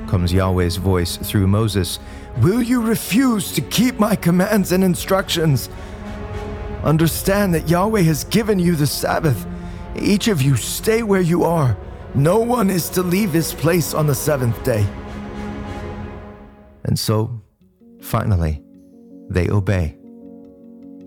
comes 0.07 0.33
Yahweh's 0.33 0.77
voice 0.77 1.16
through 1.19 1.47
Moses 1.47 2.01
Will 2.38 2.62
you 2.62 2.81
refuse 2.81 3.53
to 3.53 3.61
keep 3.61 3.99
my 3.99 4.16
commands 4.16 4.73
and 4.73 4.83
instructions? 4.83 5.69
Understand 6.85 7.55
that 7.55 7.69
Yahweh 7.69 8.03
has 8.03 8.25
given 8.25 8.59
you 8.59 8.77
the 8.77 8.87
Sabbath. 8.87 9.47
Each 9.97 10.29
of 10.29 10.40
you 10.40 10.57
stay 10.57 11.03
where 11.03 11.21
you 11.21 11.45
are. 11.45 11.77
No 12.14 12.38
one 12.38 12.71
is 12.71 12.88
to 12.90 13.03
leave 13.03 13.33
his 13.33 13.53
place 13.53 13.95
on 13.95 14.07
the 14.07 14.14
seventh 14.14 14.62
day. 14.64 14.87
And 16.85 16.99
so, 16.99 17.43
finally, 18.01 18.62
they 19.29 19.51
obey. 19.51 20.00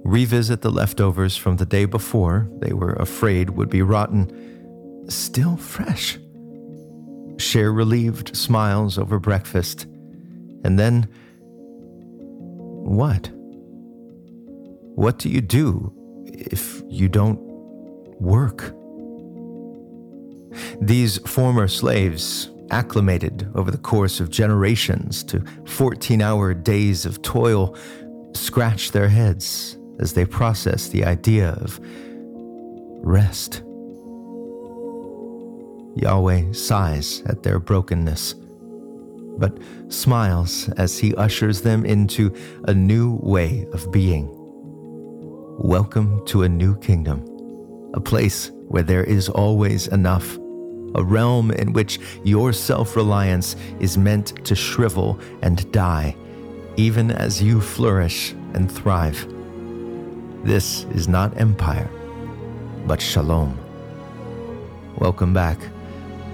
Revisit 0.05 0.61
the 0.61 0.71
leftovers 0.71 1.37
from 1.37 1.57
the 1.57 1.65
day 1.65 1.85
before 1.85 2.49
they 2.59 2.73
were 2.73 2.93
afraid 2.93 3.51
would 3.51 3.69
be 3.69 3.81
rotten, 3.81 5.05
still 5.09 5.55
fresh. 5.55 6.19
Share 7.37 7.71
relieved 7.71 8.35
smiles 8.35 8.97
over 8.97 9.17
breakfast 9.17 9.87
and 10.65 10.77
then, 10.77 11.07
what? 12.85 13.29
What 14.95 15.19
do 15.19 15.29
you 15.29 15.41
do 15.41 15.93
if 16.25 16.81
you 16.89 17.07
don't 17.07 17.39
work? 18.19 18.73
These 20.81 21.17
former 21.19 21.67
slaves, 21.69 22.49
acclimated 22.71 23.49
over 23.55 23.71
the 23.71 23.77
course 23.77 24.19
of 24.19 24.29
generations 24.29 25.23
to 25.25 25.43
14 25.65 26.21
hour 26.21 26.53
days 26.53 27.05
of 27.05 27.21
toil, 27.21 27.77
scratch 28.33 28.91
their 28.91 29.09
heads 29.09 29.77
as 29.99 30.13
they 30.13 30.25
process 30.25 30.87
the 30.87 31.05
idea 31.05 31.51
of 31.61 31.79
rest. 33.03 33.63
Yahweh 35.95 36.51
sighs 36.53 37.21
at 37.27 37.43
their 37.43 37.59
brokenness 37.59 38.35
but 39.37 39.57
smiles 39.87 40.69
as 40.77 40.97
he 40.97 41.15
ushers 41.15 41.61
them 41.61 41.85
into 41.85 42.33
a 42.67 42.73
new 42.73 43.19
way 43.21 43.65
of 43.73 43.91
being. 43.91 44.29
Welcome 45.59 46.25
to 46.27 46.43
a 46.43 46.49
new 46.49 46.77
kingdom, 46.77 47.25
a 47.93 47.99
place 47.99 48.51
where 48.67 48.83
there 48.83 49.03
is 49.03 49.29
always 49.29 49.87
enough, 49.87 50.37
a 50.95 51.03
realm 51.03 51.51
in 51.51 51.73
which 51.73 51.99
your 52.23 52.53
self 52.53 52.95
reliance 52.95 53.55
is 53.79 53.97
meant 53.97 54.45
to 54.45 54.55
shrivel 54.55 55.19
and 55.41 55.71
die, 55.71 56.15
even 56.75 57.11
as 57.11 57.41
you 57.41 57.61
flourish 57.61 58.33
and 58.53 58.71
thrive. 58.71 59.32
This 60.43 60.83
is 60.93 61.07
not 61.07 61.39
empire, 61.39 61.89
but 62.85 62.99
shalom. 62.99 63.57
Welcome 64.97 65.33
back 65.33 65.57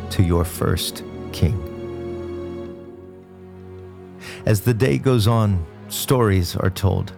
to 0.09 0.23
your 0.23 0.43
first 0.43 1.03
king. 1.31 1.55
As 4.47 4.61
the 4.61 4.73
day 4.73 4.97
goes 4.97 5.27
on, 5.27 5.63
stories 5.89 6.55
are 6.55 6.71
told, 6.71 7.13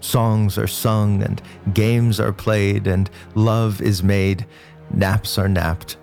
songs 0.00 0.56
are 0.56 0.66
sung, 0.66 1.22
and 1.22 1.42
games 1.74 2.18
are 2.18 2.32
played, 2.32 2.86
and 2.86 3.10
love 3.34 3.82
is 3.82 4.02
made, 4.02 4.46
naps 4.94 5.36
are 5.36 5.48
napped. 5.48 5.98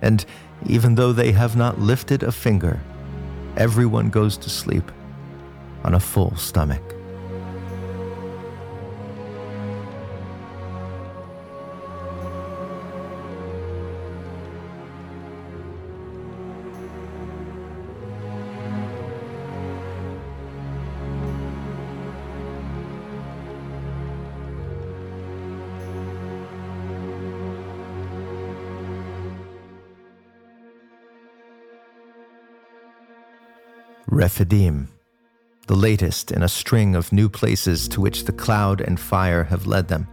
And 0.00 0.24
even 0.64 0.94
though 0.94 1.12
they 1.12 1.32
have 1.32 1.56
not 1.56 1.78
lifted 1.78 2.22
a 2.22 2.32
finger, 2.32 2.80
everyone 3.58 4.08
goes 4.08 4.38
to 4.38 4.48
sleep 4.48 4.90
on 5.84 5.92
a 5.92 6.00
full 6.00 6.34
stomach. 6.36 6.93
Rephidim, 34.14 34.88
the 35.66 35.74
latest 35.74 36.30
in 36.30 36.44
a 36.44 36.48
string 36.48 36.94
of 36.94 37.12
new 37.12 37.28
places 37.28 37.88
to 37.88 38.00
which 38.00 38.26
the 38.26 38.32
cloud 38.32 38.80
and 38.80 38.98
fire 38.98 39.42
have 39.42 39.66
led 39.66 39.88
them. 39.88 40.06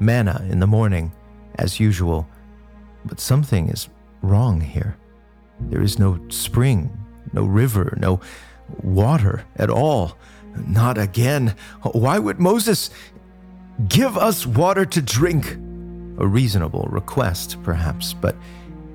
Manna 0.00 0.42
in 0.48 0.58
the 0.58 0.66
morning, 0.66 1.12
as 1.56 1.78
usual, 1.78 2.26
but 3.04 3.20
something 3.20 3.68
is 3.68 3.90
wrong 4.22 4.62
here. 4.62 4.96
There 5.60 5.82
is 5.82 5.98
no 5.98 6.18
spring, 6.30 6.90
no 7.34 7.44
river, 7.44 7.98
no 8.00 8.20
water 8.82 9.44
at 9.56 9.68
all. 9.68 10.16
Not 10.56 10.96
again. 10.96 11.54
Why 11.82 12.18
would 12.18 12.40
Moses 12.40 12.88
give 13.88 14.16
us 14.16 14.46
water 14.46 14.86
to 14.86 15.02
drink? 15.02 15.58
A 16.16 16.26
reasonable 16.26 16.88
request, 16.90 17.62
perhaps, 17.62 18.14
but 18.14 18.36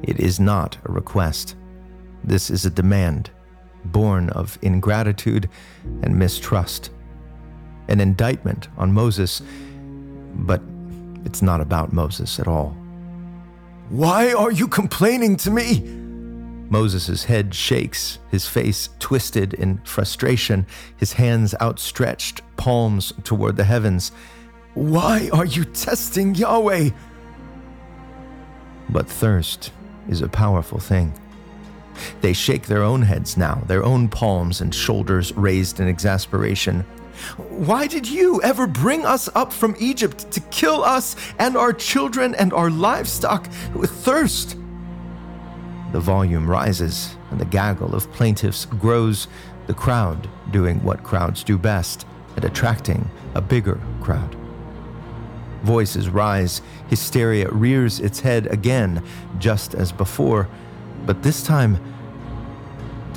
it 0.01 0.19
is 0.19 0.39
not 0.39 0.75
a 0.85 0.91
request. 0.91 1.55
This 2.27 2.49
is 2.49 2.65
a 2.65 2.69
demand, 2.69 3.29
born 3.85 4.29
of 4.31 4.59
ingratitude 4.61 5.49
and 6.03 6.19
mistrust. 6.19 6.89
An 7.87 8.01
indictment 8.01 8.67
on 8.77 8.91
Moses, 8.91 9.41
but 10.33 10.61
it's 11.23 11.41
not 11.41 11.61
about 11.61 11.93
Moses 11.93 12.37
at 12.37 12.47
all. 12.49 12.75
Why 13.87 14.33
are 14.33 14.51
you 14.51 14.67
complaining 14.67 15.37
to 15.37 15.49
me? 15.49 15.79
Moses' 16.69 17.23
head 17.23 17.55
shakes, 17.55 18.19
his 18.29 18.45
face 18.45 18.89
twisted 18.99 19.53
in 19.53 19.77
frustration, 19.85 20.67
his 20.97 21.13
hands 21.13 21.55
outstretched, 21.61 22.41
palms 22.57 23.13
toward 23.23 23.55
the 23.55 23.63
heavens. 23.63 24.11
Why 24.73 25.29
are 25.31 25.45
you 25.45 25.63
testing 25.63 26.35
Yahweh? 26.35 26.89
But 28.89 29.07
thirst 29.07 29.71
is 30.09 30.19
a 30.19 30.27
powerful 30.27 30.79
thing. 30.79 31.13
They 32.27 32.33
shake 32.33 32.63
their 32.63 32.83
own 32.83 33.03
heads 33.03 33.37
now, 33.37 33.63
their 33.67 33.85
own 33.85 34.09
palms 34.09 34.59
and 34.59 34.75
shoulders 34.75 35.31
raised 35.37 35.79
in 35.79 35.87
exasperation. 35.87 36.81
Why 37.37 37.87
did 37.87 38.05
you 38.05 38.41
ever 38.41 38.67
bring 38.67 39.05
us 39.05 39.29
up 39.33 39.53
from 39.53 39.77
Egypt 39.79 40.29
to 40.31 40.41
kill 40.41 40.83
us 40.83 41.15
and 41.39 41.55
our 41.55 41.71
children 41.71 42.35
and 42.35 42.51
our 42.51 42.69
livestock 42.69 43.47
with 43.73 43.91
thirst? 43.91 44.57
The 45.93 46.01
volume 46.01 46.49
rises, 46.49 47.15
and 47.31 47.39
the 47.39 47.45
gaggle 47.45 47.95
of 47.95 48.11
plaintiffs 48.11 48.65
grows, 48.65 49.29
the 49.67 49.73
crowd 49.73 50.27
doing 50.51 50.83
what 50.83 51.03
crowds 51.03 51.45
do 51.45 51.57
best 51.57 52.05
at 52.35 52.43
attracting 52.43 53.09
a 53.35 53.41
bigger 53.41 53.79
crowd. 54.01 54.35
Voices 55.63 56.09
rise, 56.09 56.61
hysteria 56.89 57.49
rears 57.51 58.01
its 58.01 58.19
head 58.19 58.47
again, 58.47 59.01
just 59.39 59.75
as 59.75 59.93
before, 59.93 60.49
but 61.05 61.23
this 61.23 61.41
time, 61.41 61.79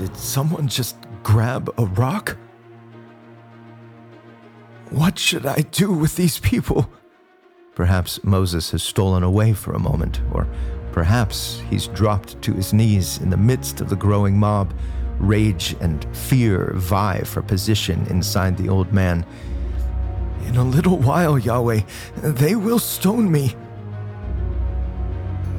did 0.00 0.16
someone 0.16 0.66
just 0.66 0.96
grab 1.22 1.68
a 1.76 1.84
rock? 1.84 2.38
What 4.88 5.18
should 5.18 5.44
I 5.44 5.56
do 5.56 5.92
with 5.92 6.16
these 6.16 6.38
people? 6.38 6.90
Perhaps 7.74 8.24
Moses 8.24 8.70
has 8.70 8.82
stolen 8.82 9.22
away 9.22 9.52
for 9.52 9.74
a 9.74 9.78
moment, 9.78 10.22
or 10.32 10.48
perhaps 10.92 11.62
he's 11.68 11.86
dropped 11.88 12.40
to 12.40 12.54
his 12.54 12.72
knees 12.72 13.18
in 13.18 13.28
the 13.28 13.36
midst 13.36 13.82
of 13.82 13.90
the 13.90 13.96
growing 13.96 14.38
mob. 14.38 14.72
Rage 15.18 15.76
and 15.80 16.06
fear 16.16 16.72
vie 16.76 17.20
for 17.20 17.42
position 17.42 18.06
inside 18.06 18.56
the 18.56 18.70
old 18.70 18.94
man. 18.94 19.26
In 20.46 20.56
a 20.56 20.64
little 20.64 20.96
while, 20.96 21.38
Yahweh, 21.38 21.82
they 22.22 22.54
will 22.54 22.78
stone 22.78 23.30
me. 23.30 23.54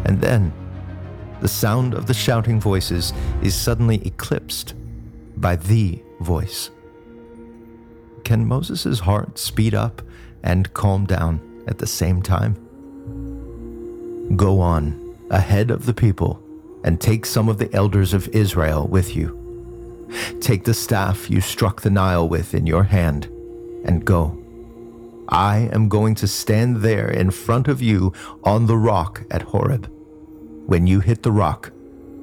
And 0.05 0.19
then, 0.19 0.51
the 1.41 1.47
sound 1.47 1.93
of 1.93 2.05
the 2.05 2.13
shouting 2.13 2.59
voices 2.59 3.13
is 3.41 3.55
suddenly 3.55 4.05
eclipsed 4.05 4.75
by 5.37 5.55
the 5.55 6.01
voice. 6.19 6.69
Can 8.23 8.45
Moses' 8.45 8.99
heart 8.99 9.37
speed 9.39 9.73
up 9.73 10.01
and 10.43 10.71
calm 10.73 11.05
down 11.05 11.63
at 11.67 11.79
the 11.79 11.87
same 11.87 12.21
time? 12.21 12.55
Go 14.35 14.61
on 14.61 15.17
ahead 15.31 15.71
of 15.71 15.85
the 15.85 15.93
people 15.93 16.41
and 16.83 17.01
take 17.01 17.25
some 17.25 17.49
of 17.49 17.57
the 17.57 17.73
elders 17.73 18.13
of 18.13 18.27
Israel 18.29 18.87
with 18.87 19.15
you. 19.15 19.37
Take 20.39 20.63
the 20.63 20.73
staff 20.73 21.29
you 21.29 21.41
struck 21.41 21.81
the 21.81 21.89
Nile 21.89 22.27
with 22.27 22.53
in 22.53 22.67
your 22.67 22.83
hand 22.83 23.25
and 23.85 24.05
go. 24.05 24.37
I 25.29 25.69
am 25.71 25.89
going 25.89 26.15
to 26.15 26.27
stand 26.27 26.77
there 26.77 27.09
in 27.09 27.31
front 27.31 27.67
of 27.67 27.81
you 27.81 28.13
on 28.43 28.67
the 28.67 28.77
rock 28.77 29.23
at 29.31 29.41
Horeb. 29.41 29.91
When 30.71 30.87
you 30.87 31.01
hit 31.01 31.23
the 31.23 31.33
rock, 31.33 31.69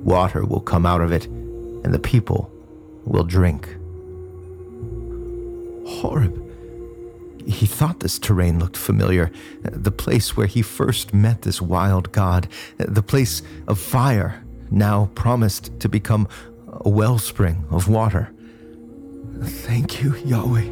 water 0.02 0.42
will 0.42 0.62
come 0.62 0.86
out 0.86 1.02
of 1.02 1.12
it, 1.12 1.26
and 1.26 1.92
the 1.92 1.98
people 1.98 2.50
will 3.04 3.24
drink. 3.24 3.76
Horeb. 5.86 6.42
He 7.46 7.66
thought 7.66 8.00
this 8.00 8.18
terrain 8.18 8.58
looked 8.58 8.78
familiar. 8.78 9.30
The 9.60 9.90
place 9.90 10.34
where 10.34 10.46
he 10.46 10.62
first 10.62 11.12
met 11.12 11.42
this 11.42 11.60
wild 11.60 12.10
god. 12.12 12.48
The 12.78 13.02
place 13.02 13.42
of 13.66 13.78
fire, 13.78 14.42
now 14.70 15.10
promised 15.14 15.78
to 15.80 15.88
become 15.90 16.26
a 16.68 16.88
wellspring 16.88 17.66
of 17.70 17.86
water. 17.86 18.30
Thank 19.42 20.02
you, 20.02 20.16
Yahweh. 20.24 20.70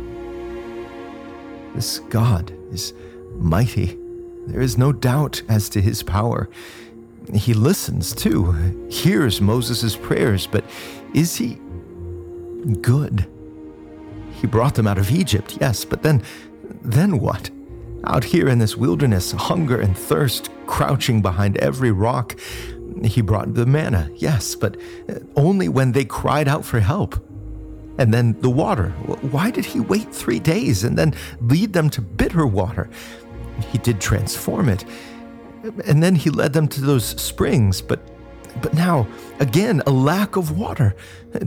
This 1.75 1.99
God 2.09 2.55
is 2.73 2.95
mighty. 3.35 3.99
There 4.47 4.63
is 4.63 4.79
no 4.79 4.93
doubt 4.93 5.43
as 5.47 5.69
to 5.69 5.83
his 5.83 6.03
power. 6.03 6.49
He 7.35 7.55
listens 7.55 8.15
too, 8.15 8.53
hears 8.89 9.41
Moses' 9.41 9.97
prayers, 9.97 10.47
but 10.47 10.65
is 11.13 11.37
he 11.37 11.59
good? 12.81 13.27
He 14.41 14.47
brought 14.47 14.75
them 14.75 14.87
out 14.87 14.99
of 14.99 15.11
Egypt, 15.11 15.59
yes, 15.61 15.85
but 15.85 16.03
then, 16.03 16.23
then 16.83 17.19
what? 17.19 17.51
Out 18.05 18.25
here 18.25 18.49
in 18.49 18.59
this 18.59 18.77
wilderness, 18.77 19.33
hunger 19.33 19.81
and 19.81 19.97
thirst 19.97 20.51
crouching 20.67 21.23
behind 21.23 21.57
every 21.59 21.91
rock. 21.91 22.39
He 23.05 23.21
brought 23.21 23.55
the 23.55 23.67
manna, 23.67 24.11
yes, 24.15 24.55
but 24.55 24.77
only 25.35 25.69
when 25.69 25.93
they 25.93 26.05
cried 26.05 26.49
out 26.49 26.65
for 26.65 26.81
help. 26.81 27.23
And 27.99 28.13
then 28.13 28.39
the 28.41 28.51
water. 28.51 28.91
Why 29.31 29.51
did 29.51 29.65
he 29.65 29.81
wait 29.81 30.15
three 30.15 30.39
days 30.39 30.85
and 30.85 30.99
then 30.99 31.15
lead 31.41 31.73
them 31.73 31.89
to 31.91 32.03
bitter 32.03 32.47
water? 32.47 32.91
He 33.73 33.79
did 33.79 34.01
transform 34.01 34.69
it. 34.69 34.85
And 35.85 36.03
then 36.03 36.15
he 36.15 36.31
led 36.31 36.53
them 36.53 36.69
to 36.69 36.81
those 36.81 37.05
springs, 37.05 37.81
but 37.81 38.01
but 38.63 38.75
now, 38.75 39.07
again, 39.39 39.83
a 39.87 39.91
lack 39.91 40.37
of 40.37 40.59
water 40.59 40.95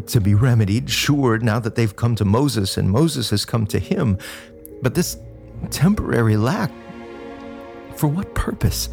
to 0.05 0.21
be 0.21 0.35
remedied, 0.35 0.89
sure, 0.89 1.39
now 1.39 1.59
that 1.59 1.75
they've 1.75 1.95
come 1.95 2.15
to 2.15 2.25
Moses 2.25 2.77
and 2.77 2.89
Moses 2.89 3.31
has 3.31 3.45
come 3.45 3.65
to 3.67 3.79
him. 3.79 4.17
But 4.81 4.93
this 4.93 5.17
temporary 5.71 6.37
lack, 6.37 6.71
for 7.95 8.07
what 8.07 8.35
purpose? 8.35 8.89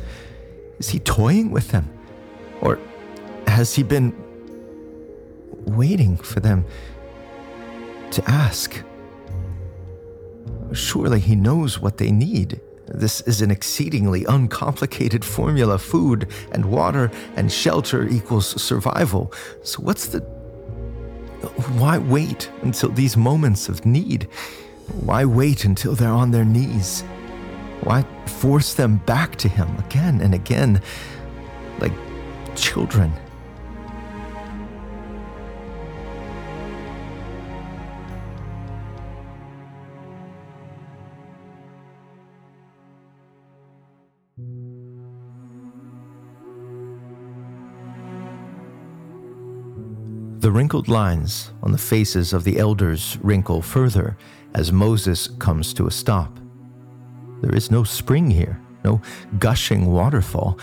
Is 0.78 0.88
he 0.88 0.98
toying 0.98 1.50
with 1.50 1.68
them? 1.68 1.90
Or 2.60 2.78
has 3.46 3.74
he 3.74 3.82
been 3.82 4.14
waiting 5.66 6.16
for 6.16 6.40
them 6.40 6.64
to 8.12 8.30
ask? 8.30 8.82
Surely 10.72 11.20
he 11.20 11.36
knows 11.36 11.80
what 11.80 11.98
they 11.98 12.10
need. 12.10 12.60
This 12.86 13.20
is 13.22 13.42
an 13.42 13.50
exceedingly 13.50 14.24
uncomplicated 14.24 15.24
formula. 15.24 15.78
Food 15.78 16.28
and 16.52 16.66
water 16.66 17.10
and 17.34 17.50
shelter 17.50 18.06
equals 18.08 18.60
survival. 18.62 19.32
So, 19.62 19.82
what's 19.82 20.06
the. 20.08 20.20
Why 21.78 21.98
wait 21.98 22.50
until 22.62 22.90
these 22.90 23.16
moments 23.16 23.68
of 23.68 23.84
need? 23.84 24.28
Why 25.00 25.24
wait 25.24 25.64
until 25.64 25.94
they're 25.94 26.08
on 26.08 26.30
their 26.30 26.44
knees? 26.44 27.02
Why 27.82 28.04
force 28.26 28.74
them 28.74 28.98
back 28.98 29.36
to 29.36 29.48
Him 29.48 29.68
again 29.78 30.20
and 30.20 30.34
again 30.34 30.80
like 31.80 31.92
children? 32.54 33.12
The 50.46 50.52
wrinkled 50.52 50.86
lines 50.86 51.50
on 51.64 51.72
the 51.72 51.76
faces 51.76 52.32
of 52.32 52.44
the 52.44 52.60
elders 52.60 53.18
wrinkle 53.20 53.60
further 53.62 54.16
as 54.54 54.70
Moses 54.70 55.26
comes 55.26 55.74
to 55.74 55.88
a 55.88 55.90
stop. 55.90 56.38
There 57.40 57.52
is 57.52 57.72
no 57.72 57.82
spring 57.82 58.30
here, 58.30 58.60
no 58.84 59.00
gushing 59.40 59.86
waterfall, 59.86 60.60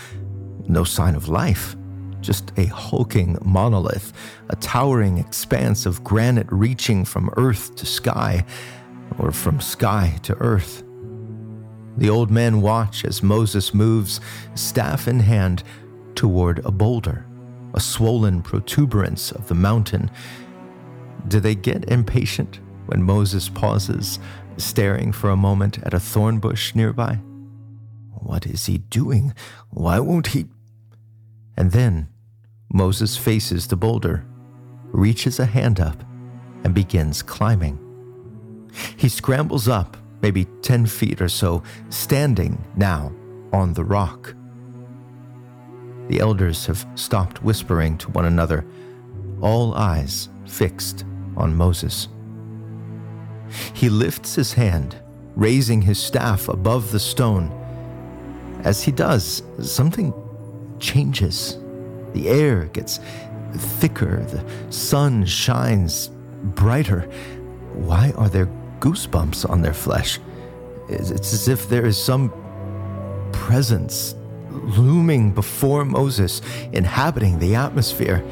no 0.66 0.84
sign 0.84 1.14
of 1.14 1.28
life, 1.28 1.76
just 2.22 2.50
a 2.56 2.64
hulking 2.64 3.36
monolith, 3.44 4.14
a 4.48 4.56
towering 4.56 5.18
expanse 5.18 5.84
of 5.84 6.02
granite 6.02 6.50
reaching 6.50 7.04
from 7.04 7.28
earth 7.36 7.76
to 7.76 7.84
sky, 7.84 8.42
or 9.18 9.32
from 9.32 9.60
sky 9.60 10.18
to 10.22 10.34
earth. 10.36 10.82
The 11.98 12.08
old 12.08 12.30
men 12.30 12.62
watch 12.62 13.04
as 13.04 13.22
Moses 13.22 13.74
moves, 13.74 14.18
staff 14.54 15.06
in 15.08 15.20
hand, 15.20 15.62
toward 16.14 16.64
a 16.64 16.70
boulder 16.70 17.23
a 17.74 17.80
swollen 17.80 18.40
protuberance 18.40 19.32
of 19.32 19.48
the 19.48 19.54
mountain, 19.54 20.10
Do 21.28 21.40
they 21.40 21.54
get 21.54 21.90
impatient 21.90 22.60
when 22.86 23.02
Moses 23.02 23.48
pauses, 23.48 24.18
staring 24.56 25.12
for 25.12 25.30
a 25.30 25.36
moment 25.36 25.78
at 25.82 25.94
a 25.94 26.00
thorn 26.00 26.38
bush 26.38 26.74
nearby? 26.74 27.18
What 28.10 28.46
is 28.46 28.66
he 28.66 28.78
doing? 28.78 29.34
Why 29.70 29.98
won't 29.98 30.28
he? 30.28 30.46
And 31.56 31.72
then 31.72 32.08
Moses 32.72 33.16
faces 33.16 33.66
the 33.66 33.76
boulder, 33.76 34.24
reaches 34.92 35.38
a 35.38 35.46
hand 35.46 35.80
up, 35.80 36.02
and 36.62 36.74
begins 36.74 37.22
climbing. 37.22 37.78
He 38.96 39.08
scrambles 39.08 39.68
up, 39.68 39.96
maybe 40.22 40.46
10 40.62 40.86
feet 40.86 41.20
or 41.20 41.28
so, 41.28 41.62
standing 41.90 42.64
now 42.76 43.12
on 43.52 43.74
the 43.74 43.84
rock. 43.84 44.34
The 46.08 46.20
elders 46.20 46.66
have 46.66 46.86
stopped 46.94 47.42
whispering 47.42 47.96
to 47.98 48.10
one 48.10 48.26
another, 48.26 48.64
all 49.40 49.74
eyes 49.74 50.28
fixed 50.46 51.04
on 51.36 51.56
Moses. 51.56 52.08
He 53.72 53.88
lifts 53.88 54.34
his 54.34 54.52
hand, 54.52 54.96
raising 55.36 55.82
his 55.82 55.98
staff 55.98 56.48
above 56.48 56.90
the 56.92 57.00
stone. 57.00 57.50
As 58.64 58.82
he 58.82 58.92
does, 58.92 59.42
something 59.62 60.12
changes. 60.78 61.58
The 62.12 62.28
air 62.28 62.66
gets 62.66 63.00
thicker, 63.54 64.24
the 64.24 64.44
sun 64.72 65.24
shines 65.24 66.10
brighter. 66.42 67.02
Why 67.72 68.12
are 68.16 68.28
there 68.28 68.48
goosebumps 68.80 69.48
on 69.48 69.62
their 69.62 69.74
flesh? 69.74 70.18
It's 70.88 71.32
as 71.32 71.48
if 71.48 71.68
there 71.68 71.86
is 71.86 71.96
some 71.96 72.32
presence 73.32 74.14
looming 74.54 75.32
before 75.32 75.84
Moses, 75.84 76.40
inhabiting 76.72 77.38
the 77.38 77.54
atmosphere. 77.54 78.24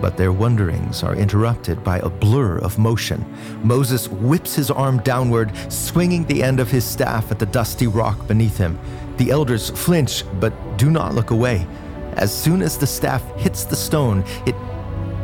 But 0.00 0.16
their 0.16 0.32
wonderings 0.32 1.02
are 1.02 1.14
interrupted 1.14 1.84
by 1.84 1.98
a 1.98 2.08
blur 2.08 2.58
of 2.58 2.78
motion. 2.78 3.24
Moses 3.62 4.08
whips 4.08 4.54
his 4.54 4.70
arm 4.70 4.98
downward, 5.02 5.52
swinging 5.70 6.24
the 6.24 6.42
end 6.42 6.58
of 6.58 6.70
his 6.70 6.84
staff 6.84 7.30
at 7.30 7.38
the 7.38 7.46
dusty 7.46 7.86
rock 7.86 8.26
beneath 8.26 8.56
him. 8.56 8.78
The 9.18 9.30
elders 9.30 9.68
flinch, 9.68 10.24
but 10.40 10.54
do 10.78 10.90
not 10.90 11.14
look 11.14 11.30
away. 11.30 11.66
As 12.14 12.34
soon 12.34 12.62
as 12.62 12.78
the 12.78 12.86
staff 12.86 13.22
hits 13.36 13.64
the 13.64 13.76
stone, 13.76 14.24
it 14.46 14.54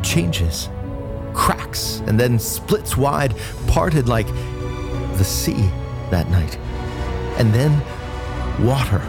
changes, 0.03 0.69
cracks, 1.33 2.01
and 2.05 2.19
then 2.19 2.37
splits 2.37 2.95
wide, 2.95 3.35
parted 3.67 4.07
like 4.07 4.27
the 5.17 5.23
sea 5.23 5.69
that 6.11 6.29
night. 6.29 6.57
And 7.39 7.53
then 7.53 7.81
water 8.63 9.01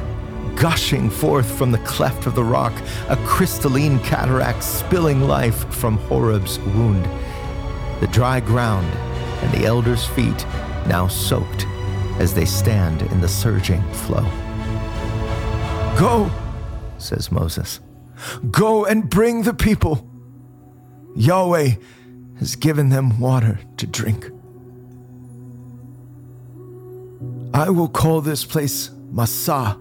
gushing 0.59 1.09
forth 1.09 1.51
from 1.57 1.71
the 1.71 1.79
cleft 1.79 2.27
of 2.27 2.35
the 2.35 2.43
rock, 2.43 2.73
a 3.09 3.17
crystalline 3.19 4.01
cataract 4.01 4.63
spilling 4.65 5.23
life 5.23 5.73
from 5.73 5.99
Horeb's 5.99 6.59
wound. 6.59 7.05
The 8.01 8.09
dry 8.09 8.41
ground 8.41 8.87
and 9.43 9.53
the 9.53 9.67
elders' 9.67 10.07
feet 10.07 10.45
now 10.87 11.07
soaked 11.07 11.65
as 12.19 12.35
they 12.35 12.45
stand 12.45 13.03
in 13.03 13.21
the 13.21 13.29
surging 13.29 13.83
flow. 13.93 14.25
Go, 15.97 16.31
says 16.99 17.31
Moses. 17.31 17.79
Go 18.51 18.85
and 18.85 19.09
bring 19.09 19.43
the 19.43 19.55
people. 19.55 20.09
Yahweh 21.15 21.75
has 22.39 22.57
given 22.57 22.89
them 22.89 23.21
water 23.21 23.61
to 23.77 23.87
drink. 23.87 24.31
I 27.55 27.71
will 27.71 27.89
call 27.89 28.21
this 28.21 28.45
place 28.45 28.91
Massah 29.11 29.79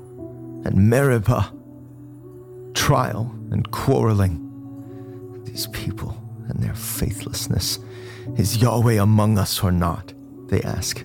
and 0.65 0.89
Meribah, 0.89 1.53
trial 2.73 3.33
and 3.51 3.69
quarreling. 3.71 4.43
These 5.45 5.67
people 5.67 6.17
and 6.47 6.59
their 6.61 6.75
faithlessness. 6.75 7.79
Is 8.35 8.57
Yahweh 8.57 9.01
among 9.01 9.37
us 9.37 9.63
or 9.63 9.71
not? 9.71 10.13
They 10.47 10.61
ask. 10.61 11.03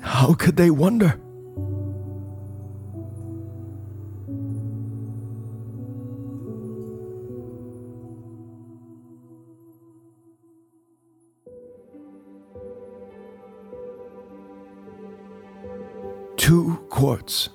How 0.00 0.34
could 0.34 0.56
they 0.56 0.70
wonder? 0.70 1.18
Two 16.36 16.84
quarts 16.90 17.48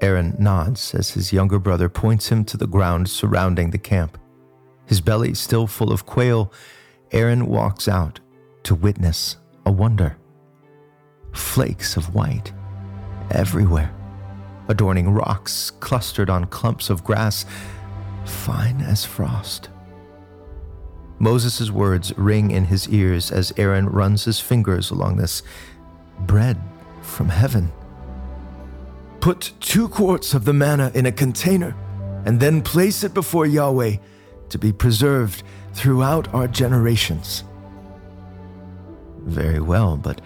Aaron 0.00 0.36
nods 0.38 0.94
as 0.94 1.10
his 1.10 1.32
younger 1.32 1.58
brother 1.58 1.88
points 1.88 2.28
him 2.28 2.44
to 2.44 2.56
the 2.56 2.66
ground 2.66 3.08
surrounding 3.08 3.70
the 3.70 3.78
camp. 3.78 4.18
His 4.86 5.00
belly 5.00 5.34
still 5.34 5.66
full 5.66 5.92
of 5.92 6.06
quail, 6.06 6.52
Aaron 7.12 7.46
walks 7.46 7.88
out 7.88 8.20
to 8.62 8.74
witness 8.74 9.36
a 9.66 9.72
wonder. 9.72 10.16
Flakes 11.32 11.96
of 11.96 12.14
white 12.14 12.52
everywhere, 13.30 13.94
adorning 14.68 15.10
rocks 15.10 15.70
clustered 15.70 16.30
on 16.30 16.46
clumps 16.46 16.90
of 16.90 17.04
grass, 17.04 17.44
fine 18.24 18.80
as 18.80 19.04
frost. 19.04 19.68
Moses' 21.18 21.70
words 21.70 22.16
ring 22.16 22.50
in 22.50 22.64
his 22.64 22.88
ears 22.88 23.30
as 23.30 23.52
Aaron 23.56 23.86
runs 23.86 24.24
his 24.24 24.38
fingers 24.38 24.90
along 24.90 25.16
this 25.16 25.42
bread 26.20 26.56
from 27.02 27.28
heaven. 27.28 27.72
Put 29.20 29.52
two 29.60 29.88
quarts 29.88 30.34
of 30.34 30.44
the 30.44 30.52
manna 30.52 30.90
in 30.94 31.06
a 31.06 31.12
container 31.12 31.74
and 32.24 32.38
then 32.40 32.62
place 32.62 33.02
it 33.02 33.14
before 33.14 33.46
Yahweh 33.46 33.96
to 34.50 34.58
be 34.58 34.72
preserved 34.72 35.42
throughout 35.72 36.32
our 36.34 36.48
generations. 36.48 37.44
Very 39.24 39.60
well, 39.60 39.96
but 39.96 40.20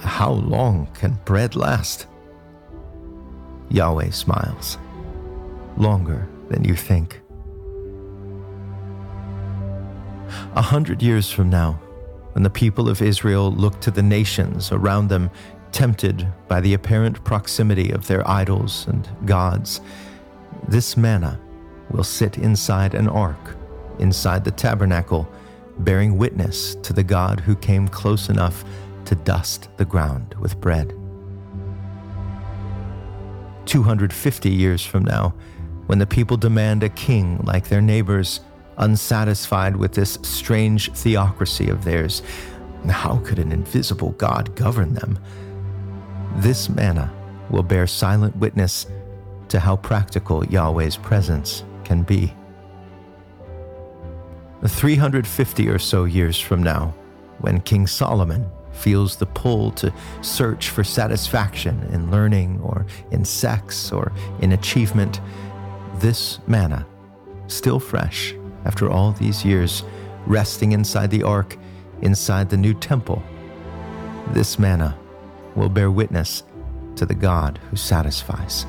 how 0.00 0.32
long 0.32 0.88
can 0.94 1.18
bread 1.24 1.54
last? 1.54 2.06
Yahweh 3.70 4.10
smiles. 4.10 4.78
Longer 5.76 6.28
than 6.48 6.64
you 6.64 6.74
think. 6.74 7.20
A 10.54 10.62
hundred 10.62 11.02
years 11.02 11.30
from 11.30 11.50
now, 11.50 11.80
when 12.32 12.42
the 12.42 12.50
people 12.50 12.88
of 12.88 13.02
Israel 13.02 13.52
look 13.52 13.80
to 13.80 13.90
the 13.90 14.02
nations 14.02 14.72
around 14.72 15.08
them 15.08 15.30
tempted 15.72 16.26
by 16.48 16.60
the 16.60 16.74
apparent 16.74 17.24
proximity 17.24 17.90
of 17.90 18.06
their 18.06 18.28
idols 18.28 18.86
and 18.88 19.08
gods, 19.24 19.80
this 20.68 20.96
manna 20.96 21.40
will 21.90 22.04
sit 22.04 22.38
inside 22.38 22.94
an 22.94 23.08
ark, 23.08 23.56
inside 23.98 24.44
the 24.44 24.50
tabernacle, 24.50 25.28
bearing 25.78 26.16
witness 26.16 26.74
to 26.76 26.92
the 26.92 27.02
God 27.02 27.40
who 27.40 27.56
came 27.56 27.88
close 27.88 28.28
enough 28.28 28.64
to 29.06 29.14
dust 29.14 29.68
the 29.76 29.84
ground 29.84 30.34
with 30.38 30.60
bread. 30.60 30.94
250 33.66 34.50
years 34.50 34.84
from 34.84 35.04
now, 35.04 35.34
when 35.86 35.98
the 35.98 36.06
people 36.06 36.36
demand 36.36 36.82
a 36.82 36.88
king 36.88 37.38
like 37.44 37.68
their 37.68 37.80
neighbors, 37.80 38.40
unsatisfied 38.78 39.76
with 39.76 39.92
this 39.92 40.18
strange 40.22 40.92
theocracy 40.92 41.68
of 41.68 41.84
theirs, 41.84 42.22
how 42.88 43.18
could 43.18 43.38
an 43.38 43.52
invisible 43.52 44.10
God 44.12 44.54
govern 44.56 44.94
them? 44.94 45.18
This 46.36 46.68
manna 46.68 47.12
will 47.50 47.62
bear 47.62 47.86
silent 47.86 48.34
witness 48.36 48.86
to 49.48 49.60
how 49.60 49.76
practical 49.76 50.44
Yahweh's 50.46 50.96
presence 50.96 51.64
can 51.84 52.02
be. 52.02 52.34
350 54.66 55.68
or 55.68 55.78
so 55.78 56.04
years 56.04 56.38
from 56.38 56.62
now, 56.62 56.94
when 57.40 57.60
King 57.60 57.86
Solomon 57.86 58.48
feels 58.72 59.16
the 59.16 59.26
pull 59.26 59.70
to 59.72 59.92
search 60.22 60.70
for 60.70 60.82
satisfaction 60.82 61.82
in 61.92 62.10
learning 62.10 62.60
or 62.60 62.86
in 63.10 63.24
sex 63.24 63.92
or 63.92 64.12
in 64.40 64.52
achievement, 64.52 65.20
this 65.96 66.38
manna, 66.46 66.86
still 67.48 67.78
fresh 67.78 68.34
after 68.64 68.90
all 68.90 69.12
these 69.12 69.44
years, 69.44 69.82
resting 70.26 70.72
inside 70.72 71.10
the 71.10 71.22
ark, 71.22 71.58
inside 72.00 72.48
the 72.48 72.56
new 72.56 72.72
temple, 72.72 73.22
this 74.30 74.58
manna 74.58 74.96
will 75.54 75.68
bear 75.68 75.90
witness 75.90 76.42
to 76.96 77.06
the 77.06 77.14
God 77.14 77.58
who 77.70 77.76
satisfies. 77.76 78.66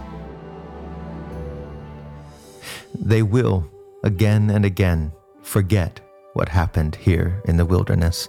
They 2.93 3.21
will, 3.21 3.69
again 4.03 4.49
and 4.49 4.65
again, 4.65 5.11
forget 5.41 5.99
what 6.33 6.49
happened 6.49 6.95
here 6.95 7.41
in 7.45 7.57
the 7.57 7.65
wilderness. 7.65 8.27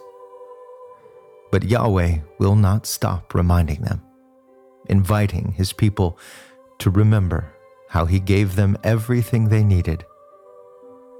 But 1.50 1.64
Yahweh 1.64 2.18
will 2.38 2.56
not 2.56 2.86
stop 2.86 3.34
reminding 3.34 3.82
them, 3.82 4.02
inviting 4.86 5.52
his 5.52 5.72
people 5.72 6.18
to 6.78 6.90
remember 6.90 7.54
how 7.88 8.06
he 8.06 8.18
gave 8.18 8.56
them 8.56 8.76
everything 8.82 9.48
they 9.48 9.62
needed 9.62 10.04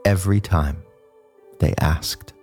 every 0.04 0.40
time 0.40 0.82
they 1.60 1.74
asked. 1.78 2.33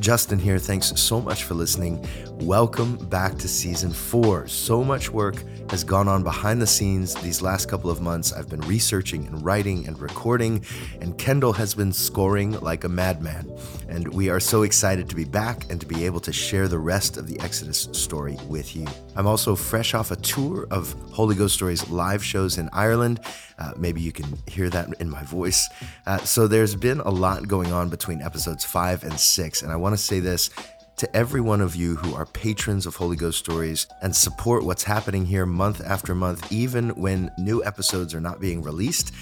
Justin 0.00 0.38
here. 0.38 0.58
Thanks 0.58 0.92
so 0.98 1.20
much 1.20 1.44
for 1.44 1.54
listening. 1.54 2.04
Welcome 2.40 2.96
back 3.08 3.36
to 3.38 3.46
season 3.46 3.92
four. 3.92 4.48
So 4.48 4.82
much 4.82 5.10
work 5.10 5.44
has 5.70 5.84
gone 5.84 6.08
on 6.08 6.22
behind 6.22 6.60
the 6.60 6.66
scenes 6.66 7.14
these 7.16 7.42
last 7.42 7.68
couple 7.68 7.90
of 7.90 8.00
months. 8.00 8.32
I've 8.32 8.48
been 8.48 8.62
researching 8.62 9.26
and 9.26 9.44
writing 9.44 9.86
and 9.86 10.00
recording, 10.00 10.64
and 11.00 11.16
Kendall 11.18 11.52
has 11.52 11.74
been 11.74 11.92
scoring 11.92 12.58
like 12.60 12.84
a 12.84 12.88
madman. 12.88 13.54
And 13.88 14.08
we 14.08 14.30
are 14.30 14.40
so 14.40 14.62
excited 14.62 15.08
to 15.10 15.14
be 15.14 15.24
back 15.24 15.70
and 15.70 15.78
to 15.80 15.86
be 15.86 16.06
able 16.06 16.20
to 16.20 16.32
share 16.32 16.66
the 16.66 16.78
rest 16.78 17.18
of 17.18 17.28
the 17.28 17.38
Exodus 17.40 17.88
story 17.92 18.38
with 18.48 18.74
you. 18.74 18.86
I'm 19.20 19.26
also 19.26 19.54
fresh 19.54 19.92
off 19.92 20.10
a 20.10 20.16
tour 20.16 20.66
of 20.70 20.94
Holy 21.12 21.34
Ghost 21.34 21.54
Stories 21.54 21.90
live 21.90 22.24
shows 22.24 22.56
in 22.56 22.70
Ireland. 22.72 23.20
Uh, 23.58 23.72
maybe 23.76 24.00
you 24.00 24.12
can 24.12 24.24
hear 24.46 24.70
that 24.70 24.88
in 24.98 25.10
my 25.10 25.22
voice. 25.24 25.68
Uh, 26.06 26.16
so 26.20 26.48
there's 26.48 26.74
been 26.74 27.00
a 27.00 27.10
lot 27.10 27.46
going 27.46 27.70
on 27.70 27.90
between 27.90 28.22
episodes 28.22 28.64
five 28.64 29.04
and 29.04 29.20
six. 29.20 29.60
And 29.60 29.70
I 29.70 29.76
want 29.76 29.92
to 29.92 29.98
say 29.98 30.20
this 30.20 30.48
to 30.96 31.14
every 31.14 31.42
one 31.42 31.60
of 31.60 31.76
you 31.76 31.96
who 31.96 32.14
are 32.14 32.24
patrons 32.24 32.86
of 32.86 32.96
Holy 32.96 33.14
Ghost 33.14 33.38
Stories 33.38 33.86
and 34.00 34.16
support 34.16 34.64
what's 34.64 34.84
happening 34.84 35.26
here 35.26 35.44
month 35.44 35.82
after 35.84 36.14
month, 36.14 36.50
even 36.50 36.88
when 36.98 37.30
new 37.36 37.62
episodes 37.62 38.14
are 38.14 38.22
not 38.22 38.40
being 38.40 38.62
released, 38.62 39.12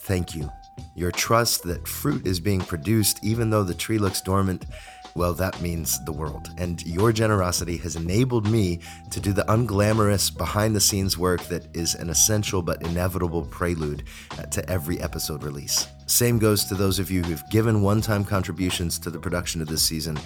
thank 0.00 0.34
you. 0.34 0.50
Your 0.94 1.10
trust 1.10 1.64
that 1.64 1.86
fruit 1.86 2.26
is 2.26 2.40
being 2.40 2.62
produced, 2.62 3.22
even 3.22 3.50
though 3.50 3.64
the 3.64 3.74
tree 3.74 3.98
looks 3.98 4.22
dormant, 4.22 4.64
well, 5.14 5.34
that 5.34 5.60
means 5.60 6.02
the 6.04 6.12
world. 6.12 6.50
And 6.58 6.84
your 6.86 7.12
generosity 7.12 7.76
has 7.78 7.96
enabled 7.96 8.50
me 8.50 8.80
to 9.10 9.20
do 9.20 9.32
the 9.32 9.44
unglamorous 9.44 10.36
behind 10.36 10.74
the 10.74 10.80
scenes 10.80 11.18
work 11.18 11.42
that 11.44 11.74
is 11.76 11.94
an 11.94 12.10
essential 12.10 12.62
but 12.62 12.82
inevitable 12.82 13.42
prelude 13.42 14.04
uh, 14.38 14.42
to 14.44 14.68
every 14.70 15.00
episode 15.00 15.42
release. 15.42 15.86
Same 16.12 16.38
goes 16.38 16.64
to 16.64 16.74
those 16.74 16.98
of 16.98 17.10
you 17.10 17.22
who've 17.22 17.42
given 17.48 17.80
one 17.80 18.02
time 18.02 18.22
contributions 18.22 18.98
to 18.98 19.08
the 19.08 19.18
production 19.18 19.62
of 19.62 19.68
this 19.68 19.80
season. 19.82 20.20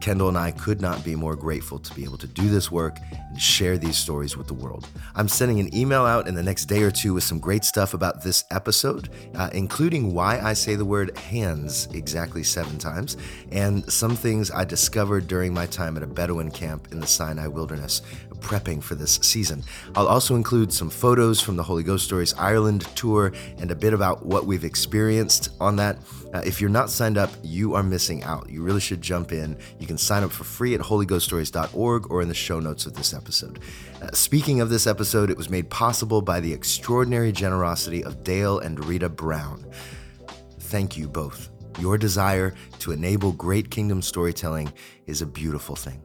Kendall 0.00 0.28
and 0.28 0.38
I 0.38 0.52
could 0.52 0.80
not 0.80 1.04
be 1.04 1.16
more 1.16 1.34
grateful 1.34 1.80
to 1.80 1.94
be 1.94 2.04
able 2.04 2.18
to 2.18 2.28
do 2.28 2.48
this 2.48 2.70
work 2.70 2.98
and 3.10 3.42
share 3.42 3.76
these 3.76 3.96
stories 3.96 4.36
with 4.36 4.46
the 4.46 4.54
world. 4.54 4.88
I'm 5.16 5.26
sending 5.26 5.58
an 5.58 5.74
email 5.74 6.06
out 6.06 6.28
in 6.28 6.36
the 6.36 6.44
next 6.44 6.66
day 6.66 6.84
or 6.84 6.92
two 6.92 7.12
with 7.12 7.24
some 7.24 7.40
great 7.40 7.64
stuff 7.64 7.92
about 7.92 8.22
this 8.22 8.44
episode, 8.52 9.08
uh, 9.34 9.50
including 9.52 10.14
why 10.14 10.38
I 10.38 10.52
say 10.52 10.76
the 10.76 10.84
word 10.84 11.18
hands 11.18 11.88
exactly 11.92 12.44
seven 12.44 12.78
times, 12.78 13.16
and 13.50 13.84
some 13.92 14.14
things 14.14 14.52
I 14.52 14.64
discovered 14.64 15.26
during 15.26 15.52
my 15.52 15.66
time 15.66 15.96
at 15.96 16.04
a 16.04 16.06
Bedouin 16.06 16.52
camp 16.52 16.92
in 16.92 17.00
the 17.00 17.06
Sinai 17.08 17.48
wilderness 17.48 18.02
prepping 18.42 18.82
for 18.82 18.94
this 18.94 19.14
season. 19.22 19.62
I'll 19.94 20.08
also 20.08 20.34
include 20.34 20.72
some 20.72 20.90
photos 20.90 21.40
from 21.40 21.56
the 21.56 21.62
Holy 21.62 21.82
Ghost 21.82 22.04
Stories 22.04 22.34
Ireland 22.34 22.82
tour 22.96 23.32
and 23.58 23.70
a 23.70 23.74
bit 23.74 23.92
about 23.92 24.26
what 24.26 24.46
we've 24.46 24.64
experienced 24.64 25.50
on 25.60 25.76
that. 25.76 25.98
Uh, 26.34 26.42
if 26.44 26.60
you're 26.60 26.70
not 26.70 26.90
signed 26.90 27.18
up, 27.18 27.30
you 27.42 27.74
are 27.74 27.82
missing 27.82 28.22
out. 28.24 28.48
You 28.48 28.62
really 28.62 28.80
should 28.80 29.00
jump 29.00 29.32
in. 29.32 29.56
You 29.78 29.86
can 29.86 29.98
sign 29.98 30.22
up 30.22 30.32
for 30.32 30.44
free 30.44 30.74
at 30.74 30.80
holyghoststories.org 30.80 32.10
or 32.10 32.22
in 32.22 32.28
the 32.28 32.34
show 32.34 32.58
notes 32.58 32.86
of 32.86 32.94
this 32.94 33.14
episode. 33.14 33.60
Uh, 34.00 34.10
speaking 34.12 34.60
of 34.60 34.70
this 34.70 34.86
episode, 34.86 35.30
it 35.30 35.36
was 35.36 35.50
made 35.50 35.70
possible 35.70 36.22
by 36.22 36.40
the 36.40 36.52
extraordinary 36.52 37.32
generosity 37.32 38.02
of 38.02 38.24
Dale 38.24 38.58
and 38.58 38.84
Rita 38.84 39.08
Brown. 39.08 39.64
Thank 40.58 40.96
you 40.96 41.06
both. 41.06 41.50
Your 41.78 41.98
desire 41.98 42.54
to 42.80 42.92
enable 42.92 43.32
great 43.32 43.70
kingdom 43.70 44.02
storytelling 44.02 44.72
is 45.06 45.22
a 45.22 45.26
beautiful 45.26 45.76
thing. 45.76 46.02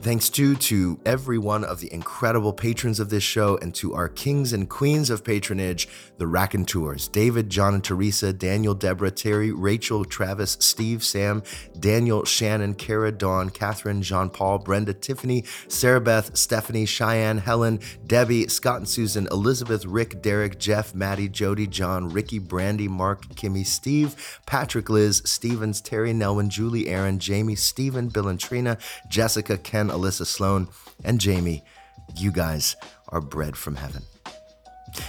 Thanks 0.00 0.28
too 0.28 0.56
to 0.56 1.00
every 1.04 1.38
one 1.38 1.64
of 1.64 1.80
the 1.80 1.92
incredible 1.92 2.52
patrons 2.52 3.00
of 3.00 3.10
this 3.10 3.22
show 3.22 3.56
and 3.58 3.74
to 3.76 3.94
our 3.94 4.08
kings 4.08 4.52
and 4.52 4.68
queens 4.68 5.10
of 5.10 5.24
patronage, 5.24 5.88
the 6.18 6.26
Raconteurs 6.26 7.08
David, 7.08 7.50
John, 7.50 7.74
and 7.74 7.84
Teresa, 7.84 8.32
Daniel, 8.32 8.74
Deborah, 8.74 9.10
Terry, 9.10 9.52
Rachel, 9.52 10.04
Travis, 10.04 10.56
Steve, 10.60 11.02
Sam, 11.04 11.42
Daniel, 11.78 12.24
Shannon, 12.24 12.74
Kara, 12.74 13.12
Dawn, 13.12 13.50
Catherine, 13.50 14.02
Jean 14.02 14.30
Paul, 14.30 14.58
Brenda, 14.58 14.94
Tiffany, 14.94 15.44
Sarah 15.68 16.00
Beth, 16.00 16.36
Stephanie, 16.36 16.86
Cheyenne, 16.86 17.38
Helen, 17.38 17.80
Debbie, 18.06 18.48
Scott 18.48 18.78
and 18.78 18.88
Susan, 18.88 19.28
Elizabeth, 19.30 19.84
Rick, 19.84 20.22
Derek, 20.22 20.58
Jeff, 20.58 20.94
Maddie, 20.94 21.28
Jody, 21.28 21.66
John, 21.66 22.08
Ricky, 22.08 22.38
Brandy, 22.38 22.88
Mark, 22.88 23.26
Kimmy, 23.34 23.66
Steve, 23.66 24.40
Patrick, 24.46 24.88
Liz, 24.88 25.22
Stevens, 25.24 25.80
Terry, 25.80 26.12
Nelwyn, 26.12 26.48
Julie, 26.48 26.88
Aaron, 26.88 27.18
Jamie, 27.18 27.54
Stephen, 27.56 28.08
Bill 28.08 28.28
and 28.28 28.40
Trina, 28.40 28.78
Jessica, 29.08 29.56
Ken, 29.68 29.90
Alyssa 29.90 30.24
Sloan, 30.24 30.66
and 31.04 31.20
Jamie. 31.20 31.62
You 32.16 32.32
guys 32.32 32.74
are 33.10 33.20
bread 33.20 33.54
from 33.54 33.76
heaven. 33.76 34.02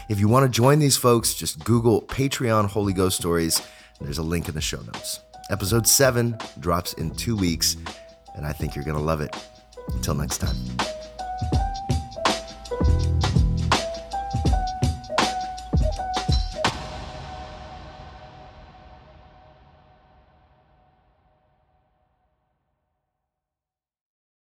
If 0.09 0.19
you 0.19 0.27
want 0.27 0.43
to 0.43 0.49
join 0.49 0.79
these 0.79 0.97
folks, 0.97 1.33
just 1.33 1.63
Google 1.63 2.01
Patreon 2.01 2.65
Holy 2.65 2.91
Ghost 2.91 3.15
Stories. 3.15 3.61
There's 4.01 4.17
a 4.17 4.23
link 4.23 4.49
in 4.49 4.55
the 4.55 4.61
show 4.61 4.81
notes. 4.81 5.21
Episode 5.49 5.87
7 5.87 6.37
drops 6.59 6.91
in 6.93 7.15
two 7.15 7.37
weeks, 7.37 7.77
and 8.35 8.45
I 8.45 8.51
think 8.51 8.75
you're 8.75 8.83
going 8.83 8.97
to 8.97 9.03
love 9.03 9.21
it. 9.21 9.33
Until 9.93 10.15
next 10.15 10.39
time. 10.39 10.98